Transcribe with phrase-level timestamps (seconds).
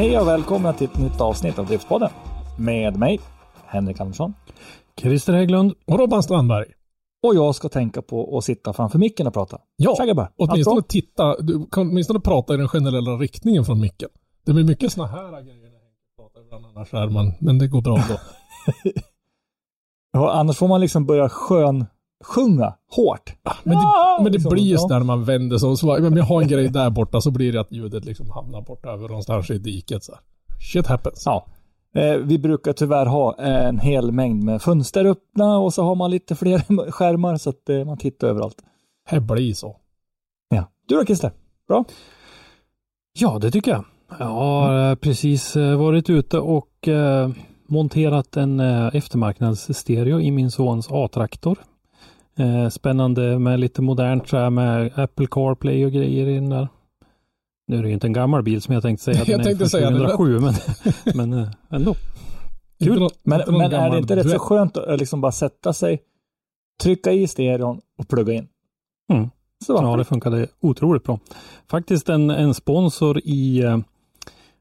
[0.00, 2.10] Hej och välkomna till ett nytt avsnitt av Driftpodden.
[2.58, 3.20] Med mig,
[3.66, 4.34] Henrik Andersson.
[4.96, 6.66] Christer Hägglund och Robban Strandberg.
[7.22, 9.58] Och jag ska tänka på att sitta framför micken och prata.
[9.76, 11.40] Ja, Tja åtminstone titta.
[11.40, 14.08] Du kan åtminstone prata i den generella riktningen från micken.
[14.46, 17.68] Det blir mycket såna här grejer när Henke pratar ibland annars är man, men det
[17.68, 18.18] går bra då.
[20.12, 21.86] Ja, annars får man liksom börja skön
[22.24, 23.34] sjunga hårt.
[23.64, 23.84] Men det,
[24.18, 24.78] men det liksom, blir ju ja.
[24.78, 27.30] så när man vänder sig och så, men jag har en grej där borta så
[27.30, 30.20] blir det att ljudet liksom hamnar borta över någonstans i diket så här.
[30.60, 31.22] Shit happens.
[31.26, 31.46] Ja.
[31.94, 36.10] Eh, vi brukar tyvärr ha en hel mängd med fönster öppna och så har man
[36.10, 36.58] lite fler
[36.90, 38.56] skärmar så att eh, man tittar överallt.
[39.10, 39.76] Det blir så.
[40.48, 40.64] Ja.
[40.86, 41.32] Du då Christer?
[41.68, 41.84] Bra?
[43.12, 43.84] Ja, det tycker jag.
[44.18, 47.30] Jag har eh, precis varit ute och eh,
[47.66, 48.60] monterat en
[48.92, 51.58] eftermarknadsstereo i min sons A-traktor.
[52.40, 56.68] Eh, Spännande med lite modernt så här med Apple CarPlay och grejer i den där.
[57.66, 59.16] Nu är det ju inte en gammal bil som jag tänkte säga.
[59.26, 59.98] Jag Den är tänkte säga det.
[59.98, 60.54] 2007, men,
[61.28, 61.90] men eh, ändå.
[62.80, 62.98] Inte Kul.
[63.00, 66.02] någon- Men, men är det inte rätt så skönt att eh, liksom bara sätta sig,
[66.82, 68.48] trycka i stereon och plugga in?
[69.12, 69.30] Mm.
[69.66, 71.18] Så Ja, det funkade otroligt bra.
[71.70, 73.78] Faktiskt en, en sponsor i eh,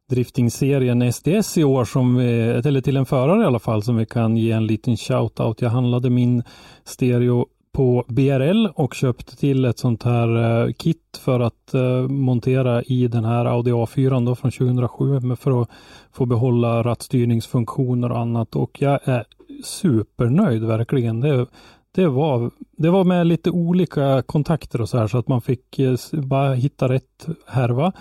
[0.10, 4.06] driftingserien SDS i år, som vi, eller till en förare i alla fall, som vi
[4.06, 5.56] kan ge en liten shout-out.
[5.60, 6.44] Jag handlade min
[6.84, 7.46] stereo
[7.80, 13.08] på BRL och köpte till ett sånt här eh, kit för att eh, montera i
[13.08, 15.70] den här Audi A4 då från 2007 med för att
[16.12, 19.26] få behålla rattstyrningsfunktioner och annat och jag är
[19.64, 21.20] supernöjd verkligen.
[21.20, 21.46] Det,
[21.92, 25.80] det var, det var med lite olika kontakter och så här så att man fick
[25.80, 27.92] eh, bara hitta rätt härva.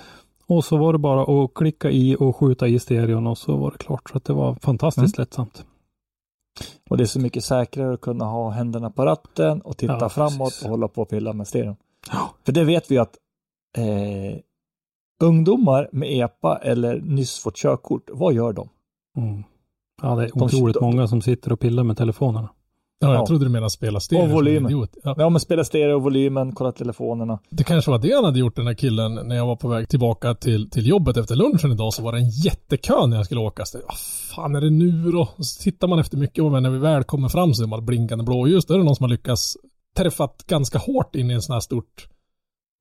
[0.47, 3.71] Och så var det bara att klicka i och skjuta i stereon och så var
[3.71, 4.11] det klart.
[4.11, 5.65] Så att det var fantastiskt lättsamt.
[6.91, 10.09] Och det är så mycket säkrare att kunna ha händerna på ratten och titta Ja,
[10.09, 10.63] framåt precis.
[10.65, 11.77] och hålla på och pilla med stereon.
[12.13, 12.31] Ja.
[12.45, 13.17] För det vet vi att
[13.79, 14.39] eh,
[15.23, 18.69] ungdomar med EPA eller nyss fått körkort, vad gör de?
[19.17, 19.45] Mm.
[20.03, 22.49] Ja, det är otroligt de- många som sitter och pillar med telefonerna.
[23.01, 23.27] Ja, jag Ja.
[23.27, 24.23] trodde du menade spela stereo.
[24.23, 24.87] Och volymen.
[25.05, 25.15] Ja.
[25.19, 27.39] Ja, men spela stereo, volymen, kolla telefonerna.
[27.51, 29.89] Det kanske var det han hade gjort den här killen när jag var på väg
[29.89, 33.41] tillbaka till, till jobbet efter lunchen idag så var det en jättekö när jag skulle
[33.41, 33.65] åka.
[33.65, 33.99] Så, vad
[34.35, 35.29] fan är det nu då?
[35.37, 37.85] Och så tittar man efter mycket och när vi väl kommer fram så är man
[37.87, 38.67] blinkande blåljus.
[38.67, 39.57] Då är det någon som har lyckats
[39.97, 42.09] träffat ganska hårt in i en sån här stort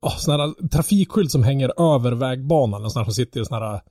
[0.06, 2.84] oh, sån här trafikskylt som hänger över vägbanan.
[2.84, 3.82] En sån här som sitter i sån här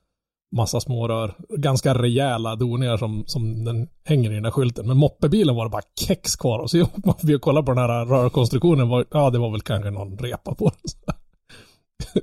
[0.57, 1.35] massa små rör.
[1.49, 4.87] Ganska rejäla doningar som, som den hänger i den där skylten.
[4.87, 6.59] Men moppebilen var det bara kex kvar.
[6.59, 8.89] Och så gick man och kollade på den här rörkonstruktionen.
[8.89, 11.13] Var, ja, det var väl kanske någon repa på den.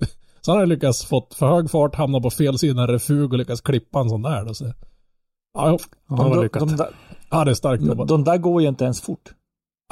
[0.41, 3.61] Så han hade lyckats fått för hög fart, hamna på fel sida refug och lyckats
[3.61, 4.45] klippa en sån där.
[4.45, 4.65] Då, så.
[5.53, 5.77] Ja,
[6.09, 6.67] Ja, det var de, lyckat.
[6.67, 6.89] de, där,
[7.29, 8.07] ja, det är starkt jobbat.
[8.07, 9.33] de där går ju inte ens fort.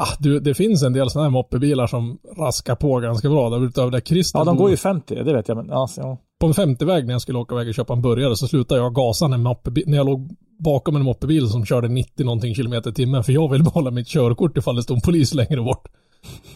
[0.01, 3.49] Ah, du, det finns en del sådana här moppebilar som raskar på ganska bra.
[3.49, 5.57] Där utöver där Christer Ja, de går ju 50, det vet jag.
[5.57, 6.17] Men, ja, så, ja.
[6.41, 8.95] På en 50-väg när jag skulle åka iväg och köpa en burgare så slutade jag
[8.95, 12.93] gasa när, moppebi- när jag låg bakom en moppebil som körde 90 någonting kilometer i
[12.93, 13.23] timmen.
[13.23, 15.87] För jag ville behålla mitt körkort ifall det stod en polis längre bort.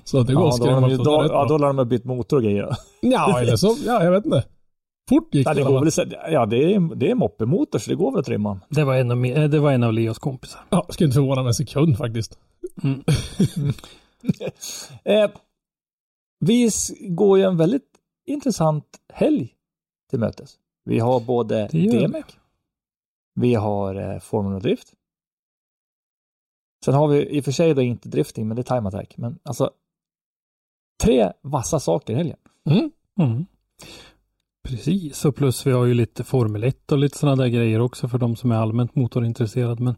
[0.04, 2.38] Så det går Ja, då, de då, rätt ja, då lär de ha bytt motor
[2.38, 2.76] och grejer.
[3.02, 4.44] Ja, eller så, ja, jag vet inte.
[5.10, 5.64] Fort gick Ja, det.
[5.64, 8.60] går väl, ja, det är, det är moppemotor så det går väl att rymma.
[8.70, 10.62] Det var en av, eh, det var en av Leos kompisar.
[10.70, 12.38] Ja, skulle inte förvåna mig en sekund faktiskt.
[12.84, 13.04] Mm.
[15.06, 15.30] Eh,
[16.46, 16.70] vi
[17.10, 17.88] går ju en väldigt
[18.28, 19.50] intressant helg
[20.10, 20.56] till mötes.
[20.86, 21.68] Vi har både.
[22.08, 22.26] DMEC,
[23.36, 24.94] vi har eh, Formula Drift.
[26.86, 29.14] Sen har vi i och för sig då inte drifting, men det är time attack.
[29.18, 29.72] Men alltså,
[31.04, 32.38] tre vassa saker i helgen.
[32.70, 32.92] Mm.
[33.20, 33.46] Mm.
[34.68, 38.08] Precis, och plus vi har ju lite Formel 1 och lite sådana där grejer också
[38.08, 39.84] för de som är allmänt motorintresserade.
[39.84, 39.96] Men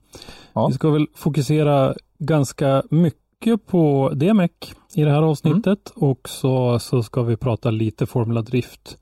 [0.54, 0.68] Ja.
[0.68, 4.52] vi ska väl fokusera ganska mycket på DMEC
[4.96, 8.98] i det här avsnittet och så, så ska vi prata lite Formula Drift.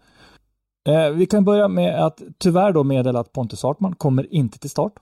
[0.87, 4.69] Eh, vi kan börja med att tyvärr då meddela att Pontus Hartman kommer inte till
[4.69, 4.93] start.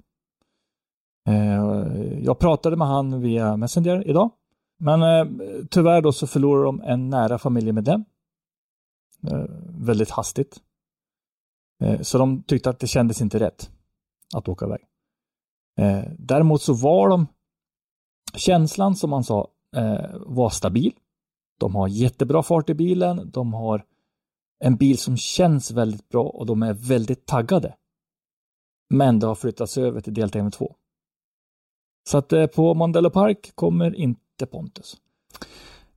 [1.27, 4.31] Eh, jag pratade med han via Messenger idag.
[4.79, 5.33] Men eh,
[5.69, 8.05] tyvärr då så förlorar de en nära familjemedlem.
[9.27, 10.61] Eh, väldigt hastigt.
[11.83, 13.71] Eh, så de tyckte att det kändes inte rätt
[14.35, 14.81] att åka iväg.
[15.79, 17.27] Eh, däremot så var de
[18.35, 20.93] känslan som man sa eh, var stabil.
[21.59, 23.85] De har jättebra fart i bilen, de har
[24.63, 27.75] en bil som känns väldigt bra och de är väldigt taggade.
[28.89, 30.75] Men det har flyttats över till deltävling 2.
[32.09, 34.97] Så att eh, på Mondello Park kommer inte Pontus.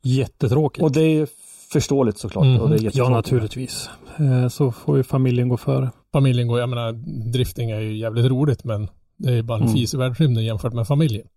[0.03, 0.83] Jättetråkigt.
[0.83, 1.29] Och det är
[1.73, 2.47] förståeligt såklart.
[2.47, 2.61] Mhm.
[2.61, 3.11] Och det är ja, jättetråkigt.
[3.13, 3.89] naturligtvis.
[4.19, 5.91] Eh, Så får ju familjen gå före.
[6.13, 6.93] Familjen går, jag menar,
[7.33, 9.75] drifting är ju jävligt roligt men det är ju bara en Mm.
[9.75, 11.29] fis i världsrymden jämfört med familjen.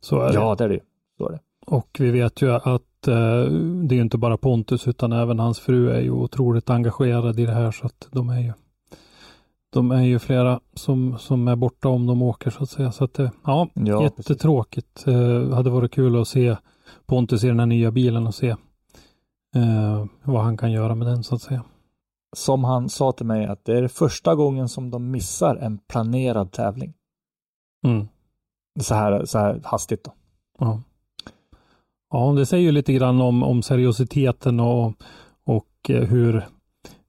[0.00, 0.34] Så är det.
[0.34, 0.80] Ja, det är det.
[1.18, 1.40] Så är det.
[1.70, 3.44] Och vi vet ju att eh,
[3.84, 7.52] det är inte bara Pontus utan även hans fru är ju otroligt engagerad i det
[7.52, 8.52] här så att de är ju
[9.72, 12.92] de är ju flera som, som är borta om de åker så att säga.
[12.92, 15.06] Så att det, ja, Ja, jättetråkigt.
[15.06, 16.56] Eh, hade varit kul att se
[17.06, 18.48] Pontus i den här nya bilen och se
[19.56, 21.64] eh, vad han kan göra med den så att säga.
[22.36, 26.52] Som han sa till mig att det är första gången som de missar en planerad
[26.52, 26.94] tävling.
[27.86, 28.08] Mm.
[28.80, 30.12] Så här, så här hastigt då.
[30.58, 30.82] Ja.
[32.10, 34.92] Ja, det säger ju lite grann om, om seriositeten och,
[35.44, 36.44] och eh, hur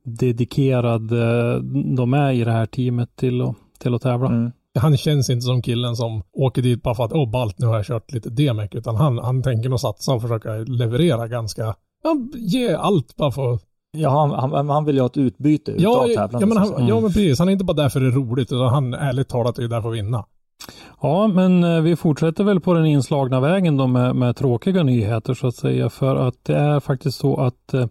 [0.04, 1.62] dedikerad eh,
[1.98, 4.28] de är i det här teamet till att, till att tävla.
[4.30, 4.52] Mm.
[4.80, 7.76] Han känns inte som killen som åker dit bara för att, åh ballt, nu har
[7.76, 12.16] jag kört lite DMEC, utan han, han tänker nog satsa och försöka leverera ganska, ja,
[12.36, 13.60] ge allt bara för
[13.98, 16.42] Ja, han, han, han vill ju ha ett utbyte Ja, utav ja, tävlandet.
[16.42, 16.88] ja, men han, säga.
[16.90, 17.40] ja, men precis.
[17.40, 19.82] Han är inte bara där för det är roligt, utan han ärligt talat är där
[19.82, 20.26] för att vinna.
[21.02, 25.34] Ja, men eh, vi fortsätter väl på den inslagna vägen då med, med tråkiga nyheter
[25.34, 25.90] så att säga.
[25.90, 27.86] För att det är faktiskt så att eh,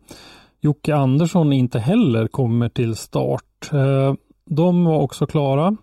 [0.61, 3.70] Jocke Andersson inte heller kommer till start.
[3.72, 4.14] Eh,
[4.44, 5.76] de var också klara.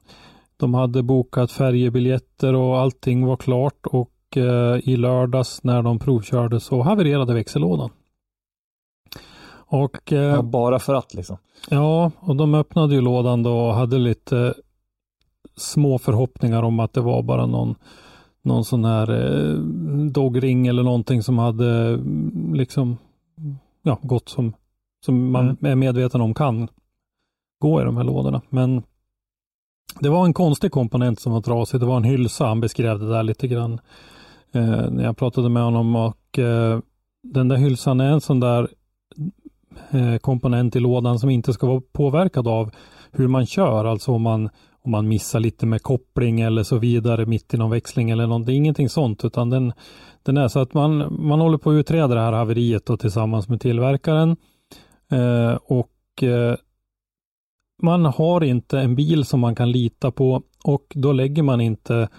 [0.57, 6.59] De hade bokat färjebiljetter och allting var klart och eh, i lördags när de provkörde
[6.59, 7.89] så havererade växellådan.
[9.69, 11.37] Och eh, Ja, bara för att liksom.
[11.69, 14.53] Ja, och de öppnade ju lådan då och hade lite
[15.57, 17.75] små förhoppningar om att det var bara någon,
[18.41, 19.55] någon sån här eh,
[20.11, 22.97] dogring eller någonting som hade mm, liksom
[23.81, 24.53] ja, gått som,
[25.05, 25.57] som man Mm.
[25.71, 26.67] är medveten om kan
[27.59, 28.41] gå i de här lådorna.
[28.49, 28.83] Men
[29.99, 31.79] det var en konstig komponent som var trasig.
[31.79, 32.45] Det var en hylsa.
[32.45, 33.79] Han beskrev det där lite grann
[34.51, 36.79] eh, när jag pratade med honom och eh,
[37.23, 38.67] den där hylsan är en sån där
[39.91, 42.71] eh, komponent i lådan som inte ska vara påverkad av
[43.11, 44.49] hur man kör, alltså om man,
[44.87, 48.49] om man missar lite med koppling eller så vidare mitt i någon växling eller är
[48.49, 49.73] ingenting sånt, utan den,
[50.23, 53.49] den är så att man, man håller på att utreda det här haveriet då, tillsammans
[53.49, 54.37] med tillverkaren
[55.11, 56.55] eh, och eh,
[57.83, 62.09] man har inte en bil som man kan lita på och då lägger man inte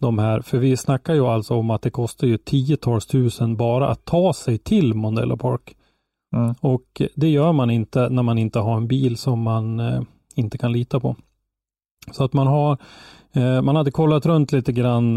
[0.00, 3.88] de här, för vi snackar ju alltså om att det kostar ju tiotals tusen bara
[3.88, 5.76] att ta sig till Mondello Park.
[6.36, 6.54] Mm.
[6.60, 10.00] Och det gör man inte när man inte har en bil som man eh,
[10.34, 11.16] inte kan lita på.
[12.12, 12.78] Så att man har,
[13.32, 15.16] eh, man hade kollat runt lite grann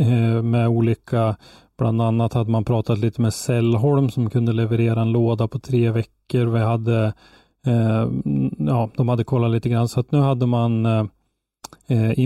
[0.00, 1.36] eh, med olika,
[1.78, 5.90] bland annat hade man pratat lite med Sällholm som kunde leverera en låda på tre
[5.90, 6.46] veckor.
[6.46, 7.12] Vi hade,
[7.66, 8.08] eh,
[8.58, 11.04] ja, de hade kollat lite grann så att nu hade man eh,
[11.88, 12.18] eh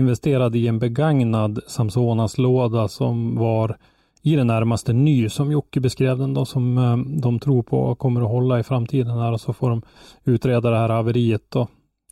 [0.55, 3.77] i en begagnad Samsonas låda som var
[4.21, 7.99] i det närmaste ny som Jocke beskrev den då som eh, de tror på och
[7.99, 9.81] kommer att hålla i framtiden här och så får de
[10.23, 11.67] utreda det här haveriet då.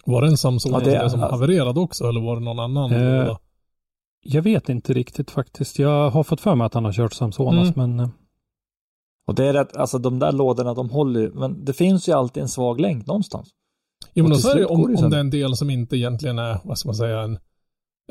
[0.05, 2.91] Var det en Samsung Ja, det är- som havererade också, eller var det någon annan?
[2.93, 3.37] Eh?
[4.23, 5.79] Jag vet inte riktigt faktiskt.
[5.79, 8.09] Jag har fått för mig att han har kört Samsonas men eh,
[9.27, 12.11] Och det är rätt, alltså de där lådorna de håller ju, men det finns ju
[12.13, 13.49] alltid en svag länk någonstans.
[14.13, 16.39] Jo, men och så är det, om, om det är en del som inte egentligen
[16.39, 17.39] är, vad ska man säga, en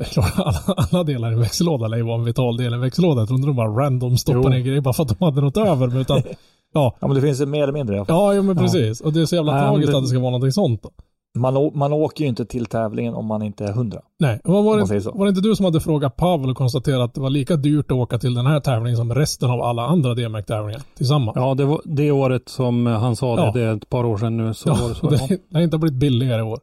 [0.37, 3.21] alla, alla delar i en växellåda lär ju vara en vital del i en växellåda.
[3.21, 5.57] Jag tror inte de bara random stoppar ner grejer bara för att de hade något
[5.57, 5.87] över.
[5.87, 6.17] Men utan,
[6.73, 7.95] ja, Ja, men det finns ju mer eller mindre.
[7.95, 8.15] i alla fall.
[8.15, 8.61] ja, jo, men Ja.
[8.63, 9.01] precis.
[9.01, 10.83] Och det är så jävla tragiskt det- att det ska vara någonting sånt.
[10.83, 10.89] Då.
[11.37, 14.01] Man, man åker ju inte till tävlingen om man inte är hundra.
[14.19, 17.13] Nej, och var, det, var det inte du som hade frågat Pavel och konstaterat att
[17.13, 20.13] det var lika dyrt att åka till den här tävlingen som resten av alla andra
[20.15, 21.35] DMX-tävlingar tillsammans?
[21.35, 23.51] ja, det, var, det året som han sa det, Ja.
[23.53, 25.09] det är ett par år sedan nu så Ja, var det så.
[25.09, 25.37] det, Ja.
[25.49, 26.59] det har inte blivit billigare i år.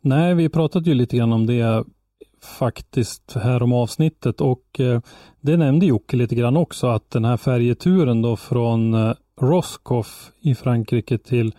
[0.00, 1.84] Nej, vi pratade ju lite grann om det
[2.58, 5.00] faktiskt här om avsnittet och eh,
[5.40, 10.54] det nämnde Jocke lite grann också att den här färjeturen då från eh, Roscoff i
[10.54, 11.54] Frankrike till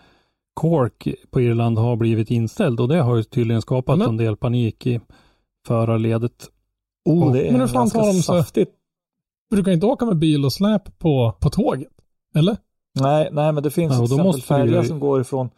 [0.58, 4.36] Cork på Irland har blivit inställd och det har ju tydligen skapat Men- en del
[4.36, 5.00] panik i
[5.66, 6.32] förarledet.
[7.04, 8.70] Oh, det är Men hur fan tar de saftigt.
[9.50, 11.88] Du kan inte åka med bil och släp på, på tåget.
[12.34, 12.56] Eller?
[13.00, 15.50] Nej, nej, men det finns Ja, till exempel färjor som går ifrån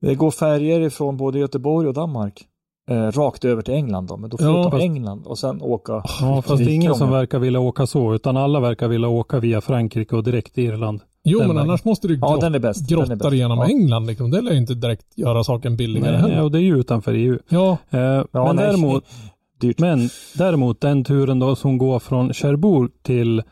[0.00, 2.46] Det går färjor ifrån både Göteborg och Danmark
[2.90, 5.38] eh, rakt över till England då, men då får Ja, du ta fast- England och
[5.38, 5.92] sen åka.
[6.20, 9.40] Ja, fast det är ingen som verkar vilja åka så utan alla verkar vilja åka
[9.40, 11.00] via Frankrike och direkt till Irland.
[11.24, 11.70] Jo, Den men vägen.
[11.70, 12.88] annars måste du Ja, grott, den är bäst.
[12.88, 13.30] Den är grotta bäst.
[13.30, 13.66] dig igenom Ja.
[13.66, 14.06] England.
[14.06, 14.30] Liksom.
[14.30, 16.42] Det lär ju inte direkt göra saken billigare Nej, heller.
[16.42, 17.38] och det är ju utanför EU.
[17.48, 18.66] Ja, Eh, Ja, men nej.
[18.66, 19.04] däremot
[19.60, 19.78] Dyrt.
[19.78, 23.42] Men däremot den turen då som går från Cherbourg till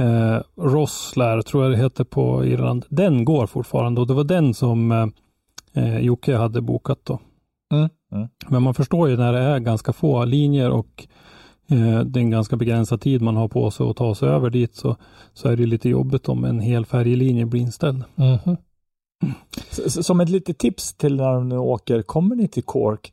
[0.00, 2.84] Eh, Rosslär tror jag det heter på Irland.
[2.88, 5.06] Den går fortfarande och det var den som eh,
[5.84, 7.18] eh, Jocke hade bokat då.
[7.72, 7.88] Mm.
[8.12, 8.28] Mm.
[8.48, 11.08] Men man förstår ju när det är ganska få linjer och
[11.70, 14.50] eh, det är en ganska begränsad tid man har på sig att ta sig över
[14.50, 14.96] dit så,
[15.32, 18.04] så är det lite jobbigt om en hel färjelinje blir inställd.
[18.14, 18.56] Mhm.
[19.60, 23.12] S- Som ett litet tips till när ni åker, kommer ni till Cork,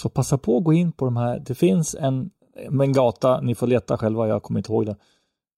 [0.00, 1.38] så passa på att gå in på de här.
[1.46, 2.30] Det finns en,
[2.82, 4.96] en gata, ni får leta själva, jag kommer inte ihåg det.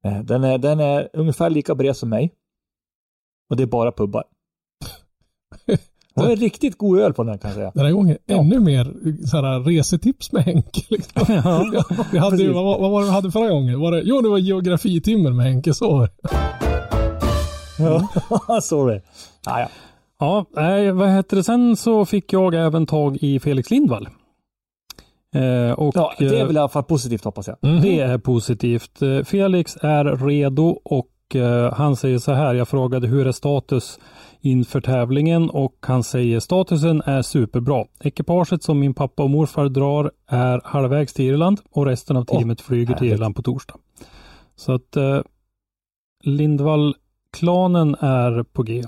[0.04, 2.32] Eh, Den är, den är ungefär lika bred som mig.
[3.50, 4.24] Och det är bara pubbar.
[6.14, 7.71] Det är riktigt god öl på den kan jag säga.
[7.75, 8.85] Den här gången ännu mer
[9.26, 10.80] så här, resetips med Henke.
[10.88, 11.23] Liksom.
[12.12, 13.80] vi hade ju, vad, vad var det vi hade förra gången?
[13.80, 16.09] Var det, jo, det var geografitimmer med Henke så.
[17.78, 18.09] Ja,
[18.62, 19.00] sorry.
[19.47, 19.68] Ah, ja.
[20.18, 21.44] Ja, nej, vad heter det?
[21.44, 24.09] Sen så fick jag även tag i Felix Lindvall.
[25.35, 27.56] Eh, och, ja, det är eh, väl i alla fall positivt hoppas jag.
[27.61, 27.83] Mhm.
[27.83, 29.02] Det är positivt.
[29.02, 32.54] Eh, Felix är redo och eh, han säger så här.
[32.54, 33.99] Jag frågade hur är status
[34.44, 37.84] inför tävlingen och han säger statusen är superbra.
[38.00, 42.60] Ekipaget som min pappa och morfar drar är halvvägs till Irland och resten av teamet
[42.60, 43.12] flyger till.
[43.12, 43.74] Irland på torsdag.
[44.56, 45.20] Så att eh,
[46.24, 48.84] Lindvall-klanen är på G.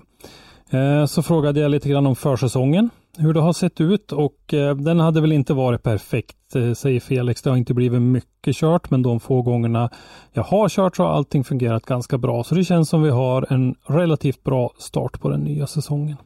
[0.71, 4.77] Eh, så frågade jag lite grann om försäsongen, hur det har sett ut och eh,
[4.77, 7.43] den hade väl inte varit perfekt, eh, säger Felix.
[7.43, 9.91] Det har inte blivit mycket kört, men de få gångerna
[10.33, 12.45] jag har kört så har allting fungerat ganska bra.
[12.45, 16.17] Så det känns som vi har en relativt bra start på den nya säsongen.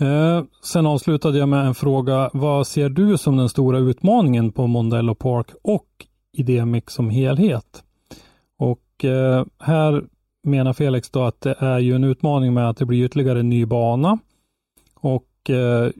[0.00, 2.30] Eh, sen avslutade jag med en fråga.
[2.32, 5.86] Vad ser du som den stora utmaningen på Mondello Park och
[6.32, 7.82] Idemic som helhet?
[8.58, 10.04] Och eh, här
[10.44, 13.48] menar Felix då att det är ju en utmaning med att det blir ytterligare en
[13.48, 14.18] ny bana.
[15.00, 15.90] Och eh,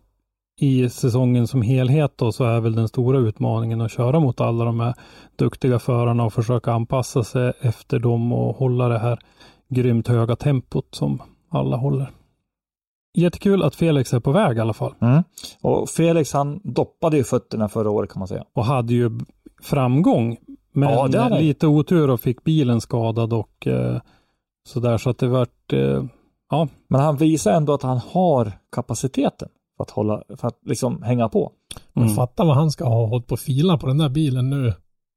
[0.61, 4.65] i säsongen som helhet då så är väl den stora utmaningen att köra mot alla
[4.65, 4.95] de här
[5.37, 9.19] duktiga förarna och försöka anpassa sig efter dem och hålla det här
[9.69, 12.11] grymt höga tempot som alla håller.
[13.15, 15.23] Jättekul att Felix är på väg i alla fall Mm.
[15.63, 18.45] Och Felix han doppade ju fötterna förra året kan man säga.
[18.53, 19.11] och hade ju
[19.63, 20.37] framgång.
[20.73, 24.01] Men Ja, lite otur och fick bilen skadad och eh,
[24.69, 26.05] sådär så att det vart eh,
[26.51, 31.03] ja, Men han visar ändå att han har kapaciteten för att, hålla, för att liksom
[31.03, 31.53] hänga på.
[31.93, 32.17] Men Mm.
[32.17, 34.73] fatta vad han ska ha hållit på att fila på den där bilen nu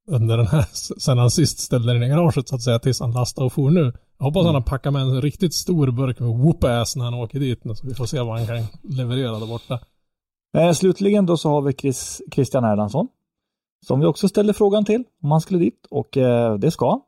[0.07, 0.65] under den här,
[0.99, 3.69] sen han sist ställde den i garaget så att säga tills han lastade och for
[3.69, 3.93] nu.
[4.17, 7.39] Jag hoppas han har packat med en riktigt stor burk med whoop-ass när han åker
[7.39, 9.79] dit nu så vi får se vad han kan leverera där borta.
[10.57, 13.07] Eh, slutligen då så har vi Chris, Christian Erlandsson.
[13.87, 17.01] Som vi också ställde frågan till om han skulle dit och eh, det ska.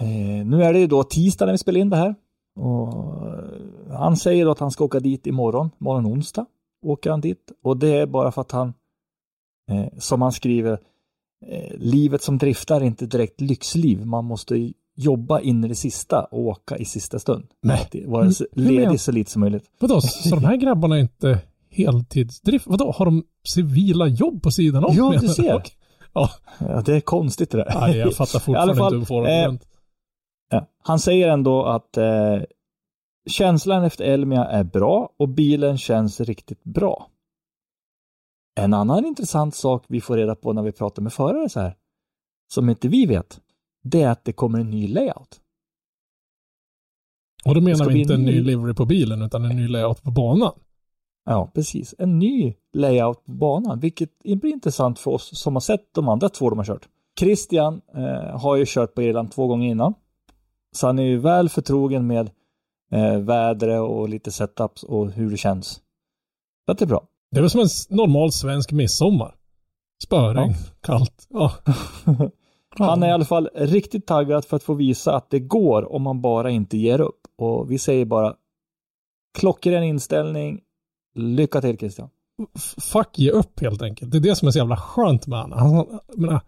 [0.00, 2.14] Eh, nu är det ju då tisdag när vi spelar in det här.
[2.56, 6.46] Och eh, han säger då att han ska åka dit imorgon, morgon onsdag.
[6.86, 8.74] Åker han dit och det är bara för att han,
[9.70, 10.72] eh, som han skriver,
[11.46, 14.06] eh, livet som driftar är inte direkt lyxliv.
[14.06, 17.46] Man måste jobba in i det sista och åka i sista stund.
[17.62, 18.04] Nej.
[18.06, 19.64] Vara menar- ledig så lite som möjligt.
[19.78, 21.38] Vadå, så de här grabbarna är inte
[21.70, 22.66] heltidsdrift?
[22.66, 24.94] Vadå, har de civila jobb på sidan om?
[24.96, 25.62] Ja, du ser.
[26.12, 27.74] Ja, Ja, det är konstigt det där.
[27.80, 29.58] nej, jag fattar fortfarande I alla fall, inte hur får eh, det
[30.48, 30.66] Ja.
[30.78, 32.42] Han säger ändå att eh,
[33.28, 37.10] känslan efter Elmia är bra och bilen känns riktigt bra.
[38.60, 41.76] En annan intressant sak vi får reda på när vi pratar med förare så här,
[42.52, 43.40] som inte vi vet,
[43.84, 45.40] det är att det kommer en ny layout.
[47.44, 50.02] Och då menar vi inte en ny ny- livery på bilen utan en ny layout
[50.02, 50.52] på banan.
[51.24, 51.94] Ja, precis.
[51.98, 56.28] En ny layout på banan, vilket blir intressant för oss som har sett de andra
[56.28, 56.88] två de har kört.
[57.18, 59.94] Christian eh, har ju kört på Irland två gånger innan.
[60.76, 62.30] Så han är ju väl förtrogen med
[62.92, 65.80] eh, vädret och lite setups och hur det känns.
[66.66, 67.06] Så det är bra.
[67.30, 69.34] Det är väl som en normal svensk midsommar.
[70.02, 71.26] Spöregn, kallt.
[71.28, 71.52] Ja.
[72.78, 76.02] Han är i alla fall riktigt taggad för att få visa att det går om
[76.02, 77.20] man bara inte ger upp.
[77.36, 78.34] Och vi säger bara
[79.38, 80.60] klockren inställning.
[81.14, 82.08] Lycka till Christian.
[82.78, 84.12] Fuck ge upp helt enkelt.
[84.12, 85.58] Det är det som är så jävla skönt med honom.
[85.58, 86.40] Han, menar,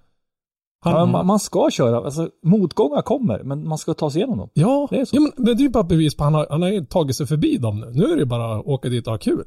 [0.80, 4.38] han, Ja, man, man ska köra, alltså motgångar kommer, men man ska ta sig igenom
[4.38, 4.50] dem.
[4.54, 5.16] Ja, Det är så.
[5.16, 7.16] ja men det är ju bara ett bevis på att han har, han har tagit
[7.16, 7.90] sig förbi dem nu.
[7.92, 9.44] Nu är det ju bara att åka dit och ha kul.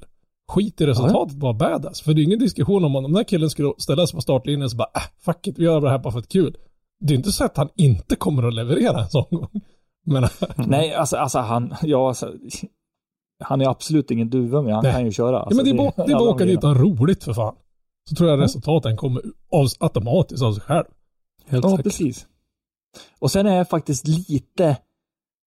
[0.52, 2.02] Skit i resultatet, bara badass.
[2.02, 4.64] För det är ingen diskussion om om den där killen skulle ställa sig på startlinjen
[4.64, 6.56] och så bara äh, fuck it, vi gör det här bara för ett kul.
[7.00, 9.50] Det är inte så att han inte kommer att leverera en sån gång.
[10.06, 12.34] Men Nej, alltså, alltså han, ja, alltså,
[13.44, 14.94] han är absolut ingen duvunge, han Nej.
[14.94, 15.32] kan ju köra.
[15.32, 17.24] ja, Alltså, men det är bara, det är bara att åka dit och ha roligt
[17.24, 17.56] för fan.
[18.10, 19.22] Så tror jag resultaten kommer
[19.52, 20.86] av, automatiskt av sig själv.
[21.48, 21.84] Helt Ja, säkert.
[21.84, 22.28] precis.
[23.20, 24.78] Och sen är jag faktiskt lite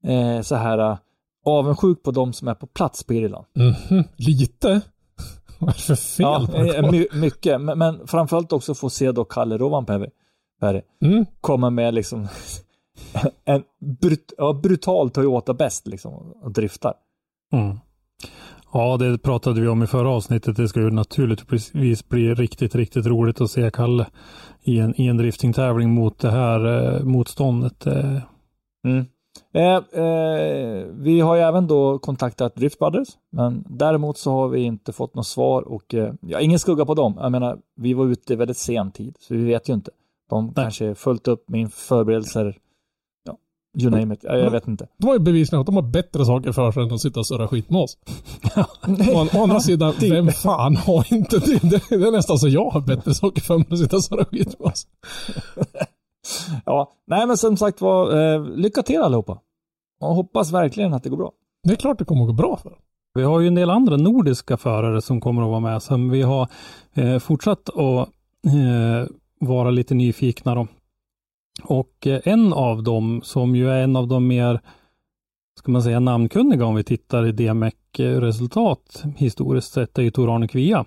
[0.04, 0.98] eh, så här eh,
[1.44, 3.44] avundsjuk på de som är på plats på Irland.
[3.54, 4.80] Mhm, lite.
[5.58, 8.90] Vad är det för fel Ja, på eh, my, mycket, men, men framförallt också få
[8.90, 10.10] se då Kalle Rovanperä
[11.02, 11.26] Mm.
[11.40, 12.28] kommer med liksom
[13.44, 13.62] en
[14.00, 16.94] brut, ja, brutal Toyota bäst liksom och driftar.
[17.52, 17.78] Mm.
[18.76, 20.56] Ja, det pratade vi om i förra avsnittet.
[20.56, 24.06] Det ska ju naturligtvis bli riktigt, riktigt roligt att se Kalle
[24.62, 27.86] i en, i en driftingtävling mot det här eh, motståndet.
[27.86, 28.18] Eh,
[28.84, 29.06] Mm.
[29.54, 34.60] Eh, eh, vi har ju även då kontaktat Drift Brothers, men däremot så har vi
[34.60, 37.14] inte fått något svar och eh, ja, ingen skugga på dem.
[37.20, 39.90] Jag menar, vi var ute väldigt sen tid, så vi vet ju inte.
[40.30, 42.58] De kanske är fullt upp med förberedelser.
[43.74, 44.20] You name it.
[44.24, 44.88] Jag, jag vet inte.
[44.98, 47.26] De har ju bevisligen att de har bättre saker för sig än att sitta och
[47.26, 47.98] surra skit med oss.
[49.14, 51.58] Å, å andra sidan, vem fan har inte det?
[51.62, 54.04] Det, det är nästan så jag har bättre saker för mig än att sitta och
[54.04, 54.86] surra skit med oss.
[56.64, 59.38] Ja, nej men som sagt var, eh, lycka till allihopa.
[60.00, 61.32] Och hoppas verkligen att det går bra.
[61.62, 62.78] Det är klart det kommer att gå bra för dem.
[63.14, 66.22] Vi har ju en del andra nordiska förare som kommer att vara med som vi
[66.22, 66.48] har
[66.94, 68.08] eh, fortsatt att
[68.46, 69.08] eh,
[69.40, 70.66] vara lite nyfikna då.
[71.62, 74.60] Och eh, en av dem som ju är en av de mer,
[75.58, 80.48] ska man säga namnkunniga om vi tittar i DMEC-resultat historiskt sett är ju Tor Arne
[80.48, 80.84] Kvia.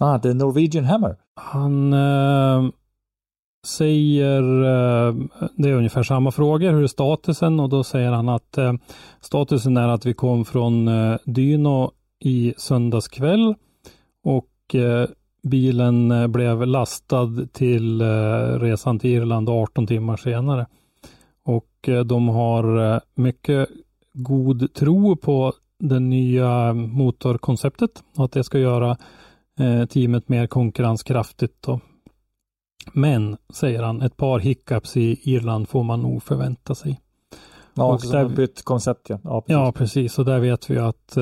[0.00, 1.16] Ah, är Norwegian Hammer.
[1.34, 2.70] Han eh,
[3.66, 5.14] säger, eh,
[5.56, 7.60] det är ungefär samma frågor, hur är statusen?
[7.60, 8.72] Och då säger han att eh,
[9.20, 11.90] statusen är att vi kom från eh, Dyno
[12.20, 13.54] i söndags kväll
[14.24, 15.08] och eh,
[15.48, 18.06] bilen eh, blev lastad till eh,
[18.60, 20.66] resan till Irland 18 timmar senare.
[21.44, 23.68] Och eh, de har mycket
[24.12, 28.96] god tro på det nya motorkonceptet och att det ska göra
[29.88, 31.62] teamet mer konkurrenskraftigt.
[31.62, 31.80] Då.
[32.92, 37.00] Men, säger han, ett par hiccups i Irland får man nog förvänta sig.
[37.74, 39.18] Ja, Och där- bytt koncept ja.
[39.24, 39.50] Ja, precis.
[39.56, 40.18] Ja, precis.
[40.18, 41.16] Och där vet vi att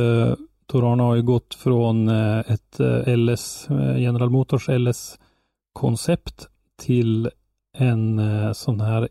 [0.66, 6.48] Torana har ju gått från eh, ett eh, LS, eh, General Motors LS-koncept
[6.82, 7.30] till
[7.78, 8.20] en
[8.54, 9.08] sån här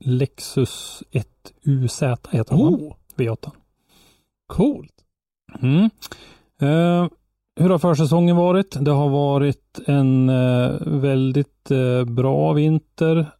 [0.00, 2.54] Lexus 1UZ heter?
[2.54, 3.50] Oh, V8.
[4.46, 4.94] coolt.
[5.62, 5.90] Mm.
[6.60, 7.08] Eh,
[7.60, 8.76] hur har försäsongen varit?
[8.80, 13.30] Det har varit en eh, väldigt eh, bra vinter.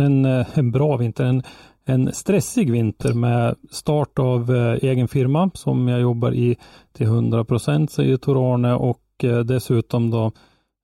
[0.00, 1.42] En, en bra vinter, en,
[1.88, 6.56] en stressig vinter med start av eh, egen firma som jag jobbar i
[6.92, 10.24] till 100 procent säger Tor-Arne och eh, dessutom då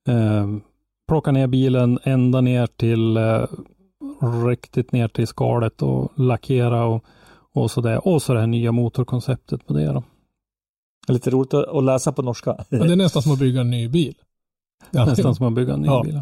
[0.08, 0.46] eh,
[1.08, 3.44] plocka ner bilen ända ner till eh,
[4.46, 7.04] riktigt ner till skalet och lackera och,
[7.54, 8.08] och sådär.
[8.08, 10.02] Och så det här nya motorkonceptet på det då.
[11.08, 12.64] Lite roligt att läsa på norska.
[12.68, 14.14] Men det är nästan som att bygga en ny bil.
[14.90, 16.02] Ja, Nästan som att bygga en ny Ja.
[16.04, 16.20] bil.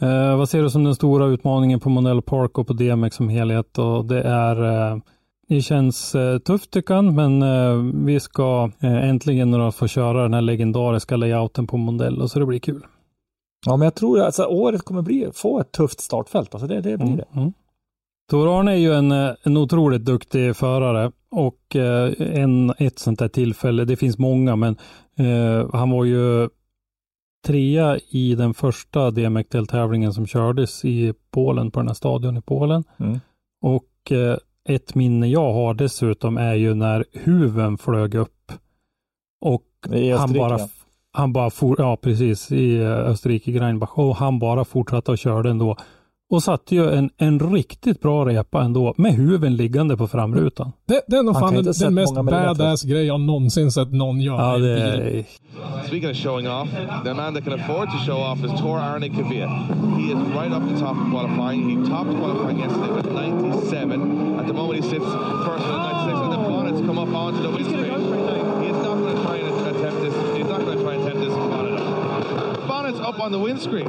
[0.00, 3.28] Eh, vad ser du som den stora utmaningen på Monell Park och på DMX som
[3.28, 3.78] helhet?
[3.78, 4.98] Och det är eh,
[5.48, 10.34] det känns eh, tufft han, men eh, vi ska eh, äntligen då få köra den
[10.34, 12.86] här legendariska layouten på Mondello, så det blir kul.
[13.66, 16.54] Ja, men jag tror att alltså, året kommer bli, få ett tufft startfält.
[16.54, 17.24] Alltså det, det blir det.
[17.40, 17.52] Mm.
[18.30, 23.18] Tor Arne är ju en, eh, en otroligt duktig förare och eh, en, ett sånt
[23.18, 24.76] där tillfälle, det finns många, men
[25.18, 26.48] eh, han var ju
[27.46, 32.84] trea i den första DMX-deltävlingen som kördes i Polen, på den här stadion i Polen.
[32.98, 33.20] Mm.
[33.62, 34.36] Och eh,
[34.68, 38.52] ett minne jag har dessutom är ju när huven flög upp
[39.40, 39.66] och
[40.18, 40.58] han bara,
[41.12, 45.50] han bara for, ja precis, i eh, Österrike, Greinbach, och han bara fortsatte och körde
[45.50, 45.76] ändå.
[46.30, 50.72] Och satte ju en, en riktigt bra repa ändå, med huven liggande på framrutan.
[50.88, 54.58] Det, det är nog fan den, mest badass grej jag någonsin sett någon göra Ja,
[54.58, 55.18] i en det bil.
[55.18, 56.68] är, Speaking of showing off,
[57.04, 59.48] the man that can afford to show off is Tor Arne Kavia.
[59.98, 61.60] He is right up the top of qualifying.
[61.70, 64.38] He topped qualifying yesterday with 97.
[64.40, 65.04] At the moment, he sits
[65.46, 68.00] first with 96, and the bonnets come up onto the windscreen.
[68.62, 70.14] He is not going to try and attempt this.
[70.36, 71.34] He's not going to try and attempt this.
[72.68, 73.88] Bonnet's up on the windscreen.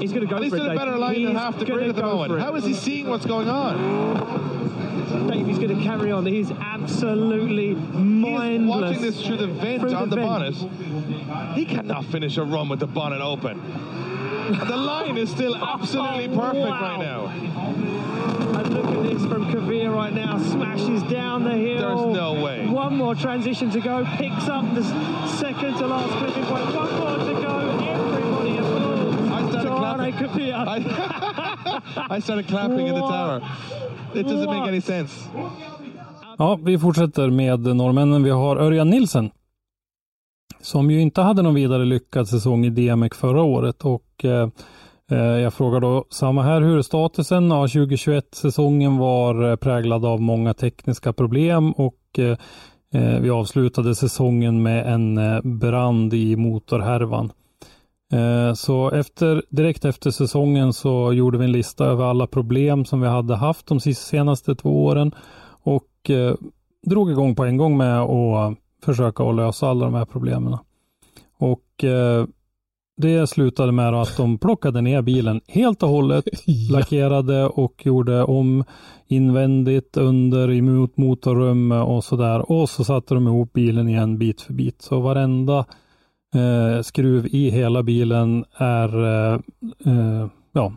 [0.00, 0.62] He's going to go And he's for it.
[0.66, 2.40] in a better line than He's half the grid at the moment.
[2.40, 5.28] How is he seeing what's going on?
[5.30, 6.26] Dave, he's going to carry on.
[6.26, 8.82] He's absolutely mindless.
[8.82, 10.28] watching this through the vent Through on the, vent.
[10.28, 11.54] bonnet.
[11.56, 13.60] He cannot finish a run with the bonnet open.
[14.68, 16.80] the line is still absolutely Oh, perfect wow.
[16.80, 17.26] right now.
[18.58, 20.38] And look at this from Kavir right now.
[20.38, 21.78] Smashes down the hill.
[22.06, 22.66] There's no way.
[22.66, 24.04] One more transition to go.
[24.16, 24.82] Picks up the
[25.28, 26.74] second to last clipping point.
[26.74, 27.43] One more to go.
[30.20, 30.86] Applauds.
[32.08, 32.16] I.
[32.16, 33.42] I, started clapping in the tower.
[34.14, 35.28] It doesn't make any sense.
[36.38, 38.22] Ja, vi fortsätter med norrmännen.
[38.22, 39.30] Vi har Örjan Nilsen.
[40.60, 44.48] Som ju inte hade någon vidare lyckad säsong i DMX förra året och eh,
[45.10, 47.50] eh, jag frågar då samma här, hur är statusen?
[47.50, 52.36] Ja, 2021-säsongen var eh, präglad av många tekniska problem och eh,
[52.94, 55.20] eh, vi avslutade säsongen med en
[55.58, 57.32] brand i motorhärvan.
[58.14, 63.00] Eh, Så efter, direkt efter säsongen så gjorde vi en lista över alla problem som
[63.00, 65.14] vi hade haft de senaste två åren
[65.62, 66.34] och eh,
[66.86, 70.58] drog igång på en gång med att försöka att lösa alla de här problemen.
[71.38, 72.26] Och eh,
[72.96, 76.24] det slutade med att de plockade ner bilen helt och hållet,
[76.70, 78.64] lackerade och gjorde om
[79.06, 82.50] invändigt, under, i mot motorrum och sådär.
[82.50, 84.82] Och så satte de ihop bilen igen bit för bit.
[84.82, 85.64] Så varenda
[86.34, 89.40] eh, skruv i hela bilen är eh,
[89.86, 90.72] eh, ja,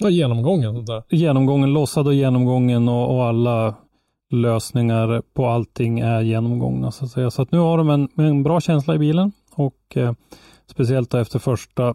[0.00, 0.74] Ja, genomgången.
[0.74, 1.02] Sånt där.
[1.08, 3.74] genomgången, lossad och genomgången och, och alla
[4.30, 7.30] lösningar på allting är genomgångna så att säga.
[7.30, 10.12] Så att nu har de en, en bra känsla i bilen och eh,
[10.66, 11.94] speciellt efter första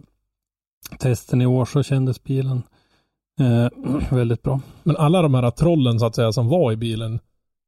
[0.99, 2.63] testen i år så kändes bilen
[3.39, 3.67] eh,
[4.17, 4.59] väldigt bra.
[4.83, 7.19] Men alla de här trollen så att säga som var i bilen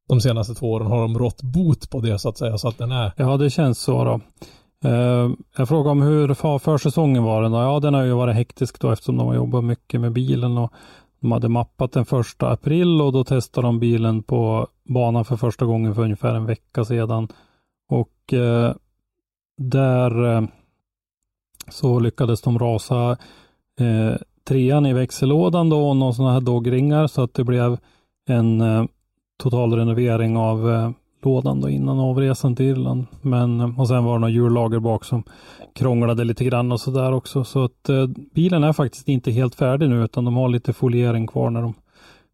[0.07, 2.77] de senaste två åren har de rått bot på det så att säga så att
[2.77, 4.21] den är Ja, det känns så då.
[4.85, 7.57] Eh, jag frågade om hur försäsongen var den då.
[7.57, 10.73] Ja, den har ju varit hektisk då eftersom de har jobbat mycket med bilen och
[11.19, 15.65] de hade mappat den första april och då testade de bilen på banan för första
[15.65, 17.27] gången för ungefär en vecka sedan.
[17.89, 18.73] Och eh,
[19.57, 20.43] där eh,
[21.69, 23.17] så lyckades de rasa
[23.79, 24.15] eh,
[24.47, 27.77] trean i växellådan då och några sådana här dogringar så att det blev
[28.29, 28.85] en eh,
[30.37, 30.91] av eh,
[31.25, 33.05] lådan då innan avresan till Irland.
[33.21, 35.23] Men, eh, och sen var det några hjullager bak som
[35.75, 37.43] krånglade lite grann och sådär också.
[37.43, 41.27] Så att eh, bilen är faktiskt inte helt färdig nu utan de har lite foliering
[41.27, 41.73] kvar när de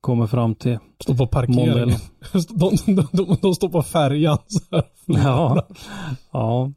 [0.01, 1.89] kommer fram till står på parkeringen.
[2.49, 4.37] De, de, de, de står på färjan.
[5.05, 5.65] Ja.
[6.31, 6.71] ja.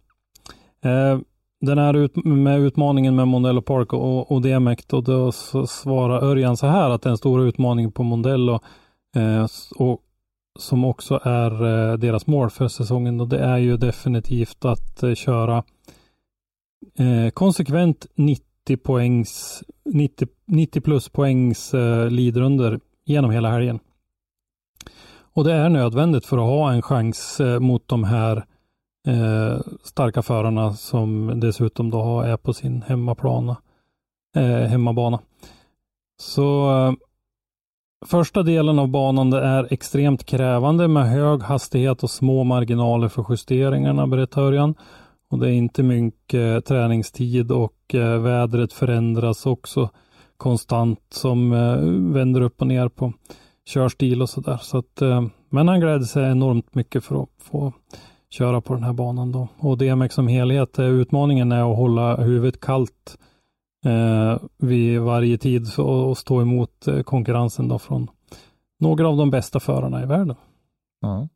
[0.85, 1.19] Eh,
[1.61, 5.33] den här ut, med utmaningen med Mondello Park och, och DMEC då, då
[5.67, 8.61] svarar Örjan så här att den stora utmaningen på Mondello
[9.17, 9.47] eh,
[9.77, 10.01] och
[10.59, 15.15] som också är eh, deras mål för säsongen och det är ju definitivt att eh,
[15.15, 15.65] köra
[16.99, 23.81] eh, konsekvent 90 poängs 90, 90 plus poängs eh, lidrunder genom hela helgen.
[25.35, 28.45] Och det är nödvändigt för att ha en chans eh, mot de här
[29.07, 33.57] eh, starka förarna som dessutom då har, är på sin hemmaplan,
[34.37, 35.21] eh, hemmabana.
[36.21, 36.93] Så eh,
[38.07, 43.27] första delen av banan det är extremt krävande med hög hastighet och små marginaler för
[43.29, 44.75] justeringarna, berättar Örjan.
[45.31, 49.91] Och det är inte mycket eh, träningstid och eh, vädret förändras också
[50.37, 51.77] konstant som eh,
[52.15, 53.13] vänder upp och ner på
[53.69, 54.59] körstil och sådär.
[54.63, 55.03] Så att,
[55.51, 57.73] men han gläder sig enormt mycket för att få
[58.31, 59.49] köra på den här banan då.
[59.59, 63.19] Och DMX som helhet, utmaningen är att hålla huvudet kallt
[63.85, 68.11] eh, vid varje tid och, och stå emot eh, konkurrensen då från
[68.81, 70.37] några av de bästa förarna i världen.
[71.01, 71.29] Ja.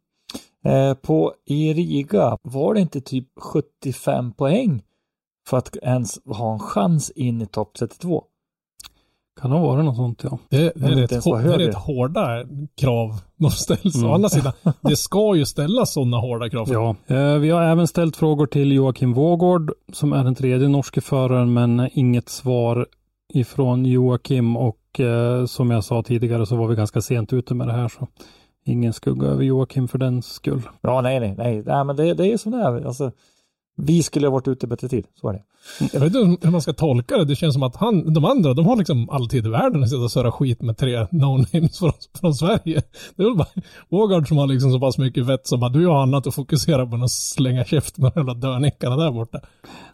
[0.65, 4.83] Eh, på i Riga var det inte typ 75 poäng
[5.49, 8.25] för att ens ha en chans in i topp 32.
[9.41, 10.39] Kan det vara något sånt ja.
[10.49, 12.45] Det, det, är rätt, ens hå- vara det är rätt hårda
[12.81, 13.97] krav de ställs.
[13.97, 14.11] Mm.
[14.11, 16.69] Å andra sidan, det ska ju ställas sådana hårda krav.
[16.73, 21.01] Ja, eh, vi har även ställt frågor till Joakim Vågård som är den tredje norske
[21.01, 22.87] föraren men inget svar
[23.35, 27.67] ifrån Joakim och eh, som jag sa tidigare så var vi ganska sent ute med
[27.67, 28.07] det här så
[28.65, 30.63] ingen skugga över Joakim för den skull.
[30.81, 32.87] Ja, nej, nej, nej, nej men det, det är som det är.
[32.87, 33.13] Alltså,
[33.81, 35.43] vi skulle ha varit ute i bättre tid, så är det.
[35.93, 37.25] Jag vet inte hur man ska tolka det.
[37.25, 39.89] Det känns som att han, de andra, de har liksom all tid i världen att
[39.89, 42.83] sitta och söra skit med tre no-names från, från Sverige.
[43.17, 43.49] Det är väl bara
[43.89, 46.87] Vågard som har liksom så pass mycket vett som att du har annat att fokusera
[46.87, 49.41] på än att slänga käft med de jävla dönickarna där borta.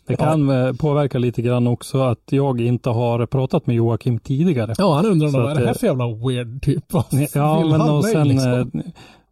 [0.06, 4.74] Det kan eh, påverka lite grann också att jag inte har pratat med Joakim tidigare.
[4.78, 6.92] Ja, han undrar nog, vad är det här att, för jävla weird typ?
[6.92, 8.52] Vad Ja, men och mig, sen, liksom?
[8.52, 8.66] eh,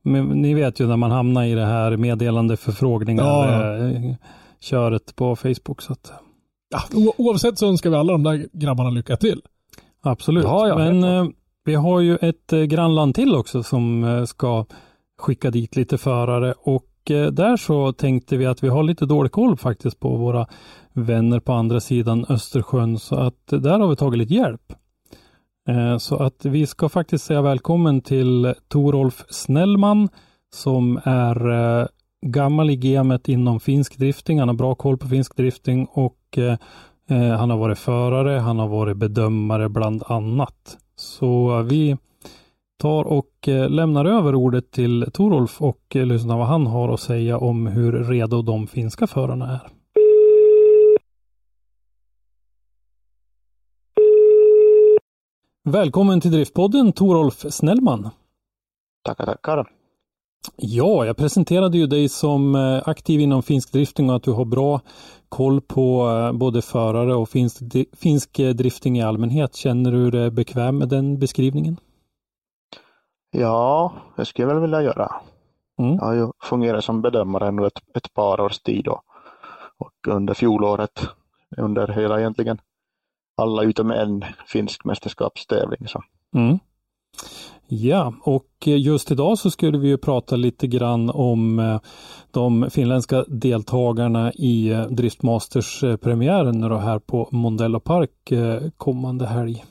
[0.03, 4.15] men ni vet ju när man hamnar i det här meddelande förfrågningar Ja, eh,
[4.63, 5.83] köret på Facebook.
[5.83, 6.13] Så att,
[6.71, 9.43] ja, o- oavsett så önskar vi alla de där grabbarna lycka till.
[10.03, 10.45] absolut.
[10.45, 11.25] Ja, ja, men eh,
[11.65, 14.67] vi har ju ett eh, grannland till också som eh, ska
[15.19, 19.33] skicka dit lite förare och eh, där så tänkte vi att vi har lite dålig
[19.33, 20.47] koll faktiskt på våra
[20.93, 24.73] vänner på andra sidan Östersjön så att eh, där har vi tagit lite hjälp.
[25.69, 30.09] Eh, Så att vi ska faktiskt säga välkommen till Torolf Snellman
[30.55, 31.87] som är eh,
[32.23, 34.39] gammal i gamet inom finsk drifting.
[34.39, 36.57] Han har bra koll på finsk drifting och eh,
[37.11, 40.79] eh, han har varit förare, han har varit bedömare bland annat.
[40.97, 41.97] Så vi
[42.79, 47.01] tar och eh, lämnar över ordet till Torolf och eh, lyssnar vad han har att
[47.01, 49.61] säga om hur redo de finska förarna är.
[55.65, 58.11] Välkommen till Driftpodden Torolf Snellman.
[59.05, 59.82] Tackar, tackar.
[60.57, 64.45] Ja, jag presenterade ju dig som eh, aktiv inom finsk drifting och att du har
[64.45, 64.81] bra
[65.29, 67.63] koll på eh, både förare och finsk,
[67.97, 69.55] finsk drifting i allmänhet.
[69.55, 71.77] Känner du dig bekväm med den beskrivningen?
[73.31, 75.13] Ja, det skulle jag väl vilja göra.
[75.79, 75.95] Mm.
[75.95, 79.03] Jag har ju fungerat som bedömare under ett, ett par års tid och,
[79.79, 81.09] och under fjolåret,
[81.57, 82.59] under hela egentligen
[83.37, 85.89] alla utom en finsk mästerskapstävling.
[85.89, 86.03] Så.
[86.35, 86.59] Mm.
[87.75, 91.81] Ja, och just idag så skulle vi ju prata lite grann om eh,
[92.31, 99.65] de finländska deltagarna i eh, Driftmasters-premiären då här på Mondello Park eh, kommande helg.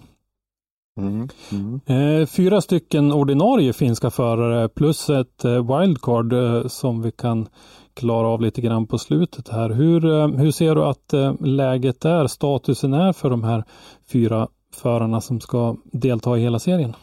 [0.97, 1.29] Mm.
[1.51, 2.27] Mm.
[2.27, 6.33] Fyra stycken ordinarie finska förare plus ett wildcard
[6.71, 7.47] som vi kan
[7.93, 9.69] klara av lite grann på slutet här.
[9.69, 13.63] Hur, hur ser du att läget är, statusen är för de här
[14.11, 16.95] fyra förarna som ska delta i hela serien?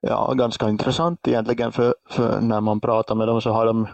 [0.00, 3.88] Ja, ganska intressant egentligen för, för när man pratar med dem så har de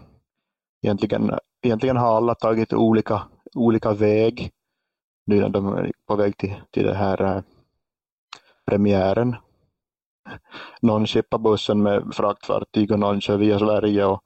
[0.82, 3.22] egentligen, egentligen har alla tagit olika,
[3.54, 4.50] olika väg
[5.26, 7.42] nu när de är på väg till, till den här äh,
[8.66, 9.36] premiären.
[10.80, 14.22] Någon skippar bussen med fraktfartyg och någon kör via Sverige och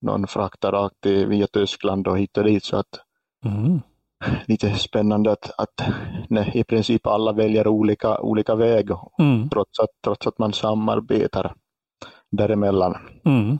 [0.00, 3.00] någon fraktar rakt via Tyskland och hit och dit så att
[3.44, 3.80] mm
[4.46, 5.80] lite spännande att, att
[6.28, 9.48] nej, i princip alla väljer olika, olika väg mm.
[9.48, 11.54] trots, att, trots att man samarbetar
[12.30, 12.96] däremellan.
[13.24, 13.58] Mm.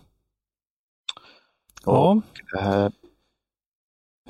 [1.85, 2.11] Ja.
[2.11, 2.88] Och, äh,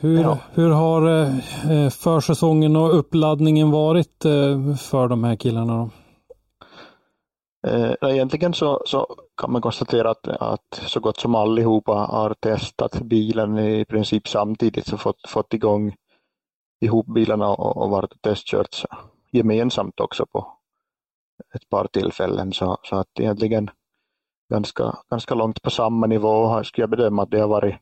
[0.00, 0.38] hur, ja.
[0.52, 1.30] hur har
[1.70, 5.76] eh, försäsongen och uppladdningen varit eh, för de här killarna?
[5.76, 5.90] Då?
[7.66, 13.00] Eh, egentligen så, så kan man konstatera att, att så gott som allihopa har testat
[13.00, 15.94] bilen i princip samtidigt så fått, fått igång
[16.80, 18.84] ihop bilarna och, och varit testkört
[19.32, 20.56] gemensamt också på
[21.54, 22.52] ett par tillfällen.
[22.52, 23.70] Så, så att egentligen
[24.52, 27.76] ganska, ganska långt på samma nivå skulle jag bedöma att det har varit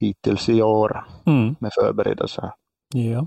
[0.00, 1.56] hittills i år mm.
[1.58, 2.52] med förberedelser.
[2.94, 3.26] Ja.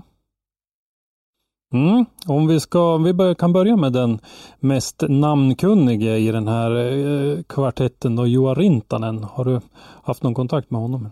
[1.72, 2.04] Mm.
[2.26, 4.18] Om vi, ska, vi bör, kan börja med den
[4.60, 9.24] mest namnkunnige i den här eh, kvartetten, då, Joa Rintanen.
[9.24, 9.60] Har du
[10.02, 11.10] haft någon kontakt med honom?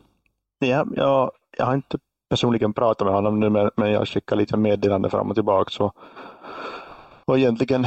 [0.58, 1.98] Ja, jag, jag har inte
[2.34, 5.70] personligen pratat med honom nu, men, jag skickar lite meddelande fram och tillbaka.
[5.70, 5.92] Så.
[7.24, 7.84] Och egentligen,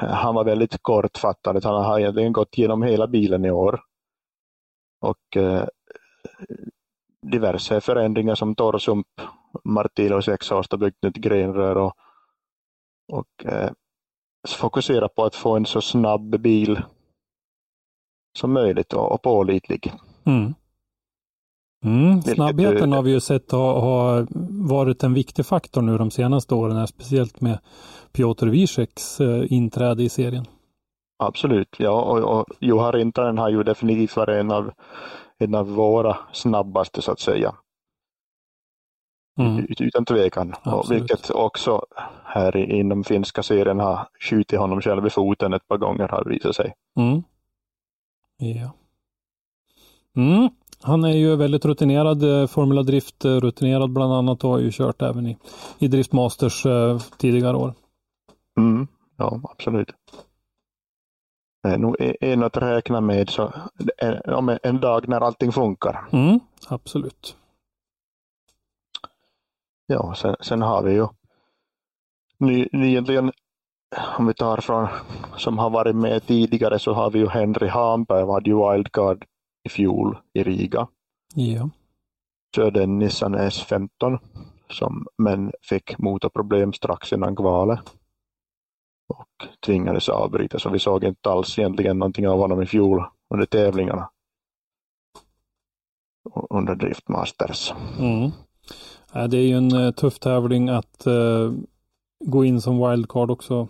[0.00, 1.64] han var väldigt kortfattad.
[1.64, 3.80] Han har egentligen gått igenom hela bilen i år.
[5.00, 5.64] Och eh,
[7.26, 9.06] diverse förändringar som torrsump,
[9.64, 11.92] Martilos exhaust och byggt nytt grenrör och,
[13.12, 13.70] och eh,
[14.48, 16.82] fokusera på att få en så snabb bil
[18.38, 19.92] som möjligt och, och pålitlig.
[20.26, 20.54] Mm.
[21.84, 24.26] Mm, snabbheten har vi ju sett har, har
[24.68, 27.58] varit en viktig faktor nu de senaste åren, speciellt med
[28.12, 30.44] Piotr Wieseks eh, inträde i serien.
[31.18, 34.72] Absolut, ja och, och Juha Rintanen har ju definitivt varit en av,
[35.38, 37.54] en av våra snabbaste så att säga.
[39.38, 39.66] Mm.
[39.68, 41.86] Utan tvekan, och vilket också
[42.24, 46.56] här inom finska serien har skjutit honom själv i foten ett par gånger har visat
[46.56, 46.74] sig.
[46.96, 47.22] Mm.
[48.38, 48.72] Ja.
[50.16, 50.48] Mm.
[50.84, 54.70] Han är ju väldigt rutinerad, eh, Formula Drift eh, rutinerad bland annat och har ju
[54.72, 55.36] kört även i,
[55.78, 57.74] i Driftmasters eh, tidigare år.
[58.58, 59.88] Mm, ja, absolut.
[61.62, 63.52] Det är nog en att räkna med så,
[64.26, 66.08] om en dag när allting funkar.
[66.12, 67.36] Mm, absolut.
[69.86, 71.06] Ja, sen, sen har vi ju
[72.38, 73.32] ny, egentligen,
[74.18, 74.88] om vi tar från
[75.36, 79.24] som har varit med tidigare så har vi ju Henry Hamberg, hade ju wildcard
[79.64, 80.88] i fjol i Riga.
[81.34, 81.70] Ja.
[82.56, 84.18] Körde en Nissan S15
[84.70, 87.80] som men fick motorproblem strax innan kvalet
[89.08, 93.46] och tvingades avbryta så vi såg inte alls egentligen någonting av honom i fjol under
[93.46, 94.10] tävlingarna
[96.50, 97.72] under Driftmasters.
[97.98, 98.30] Mm.
[99.30, 101.52] Det är ju en eh, tuff tävling att uh,
[102.24, 103.68] gå in som wildcard också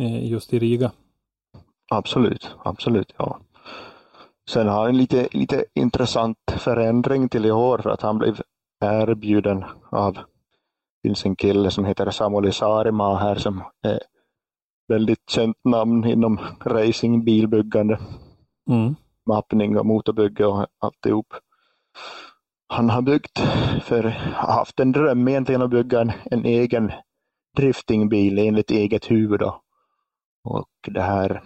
[0.00, 0.92] uh, just i Riga.
[1.90, 3.40] Absolut, absolut, ja.
[4.52, 8.40] Sen har en lite, lite intressant förändring till i år för att han blev
[8.84, 10.18] erbjuden av
[11.02, 14.00] finns en kille som heter Samuli Saarimaa här som är
[14.88, 17.98] väldigt känt namn inom racing, bilbyggande,
[18.70, 18.94] mm.
[19.26, 21.34] mappning och motorbygge och alltihop.
[22.68, 23.38] Han har byggt,
[23.82, 24.02] för
[24.34, 26.92] haft en dröm egentligen att bygga en, en egen
[27.56, 29.40] driftingbil enligt eget huvud.
[29.40, 29.62] Då.
[30.44, 31.42] Och det här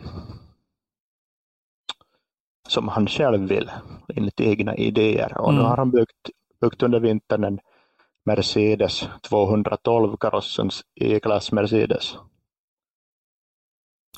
[2.69, 3.71] som han själv vill
[4.15, 5.39] enligt egna idéer.
[5.41, 5.63] Och Mm.
[5.63, 7.61] nu har han byggt, byggt under vintern en
[8.27, 12.17] Mercedes 212 karossens E-klass Mercedes.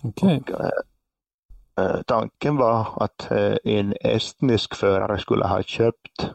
[0.03, 0.43] Okej.
[0.53, 0.61] Och,
[1.85, 6.31] eh, tanken var att eh, en estnisk förare skulle ha köpt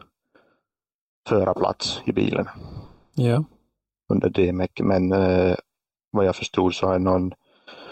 [1.28, 2.48] förarplats i bilen
[3.14, 3.44] Ja.
[4.12, 5.54] under DMEC, men eh,
[6.10, 7.32] vad jag förstod så är någon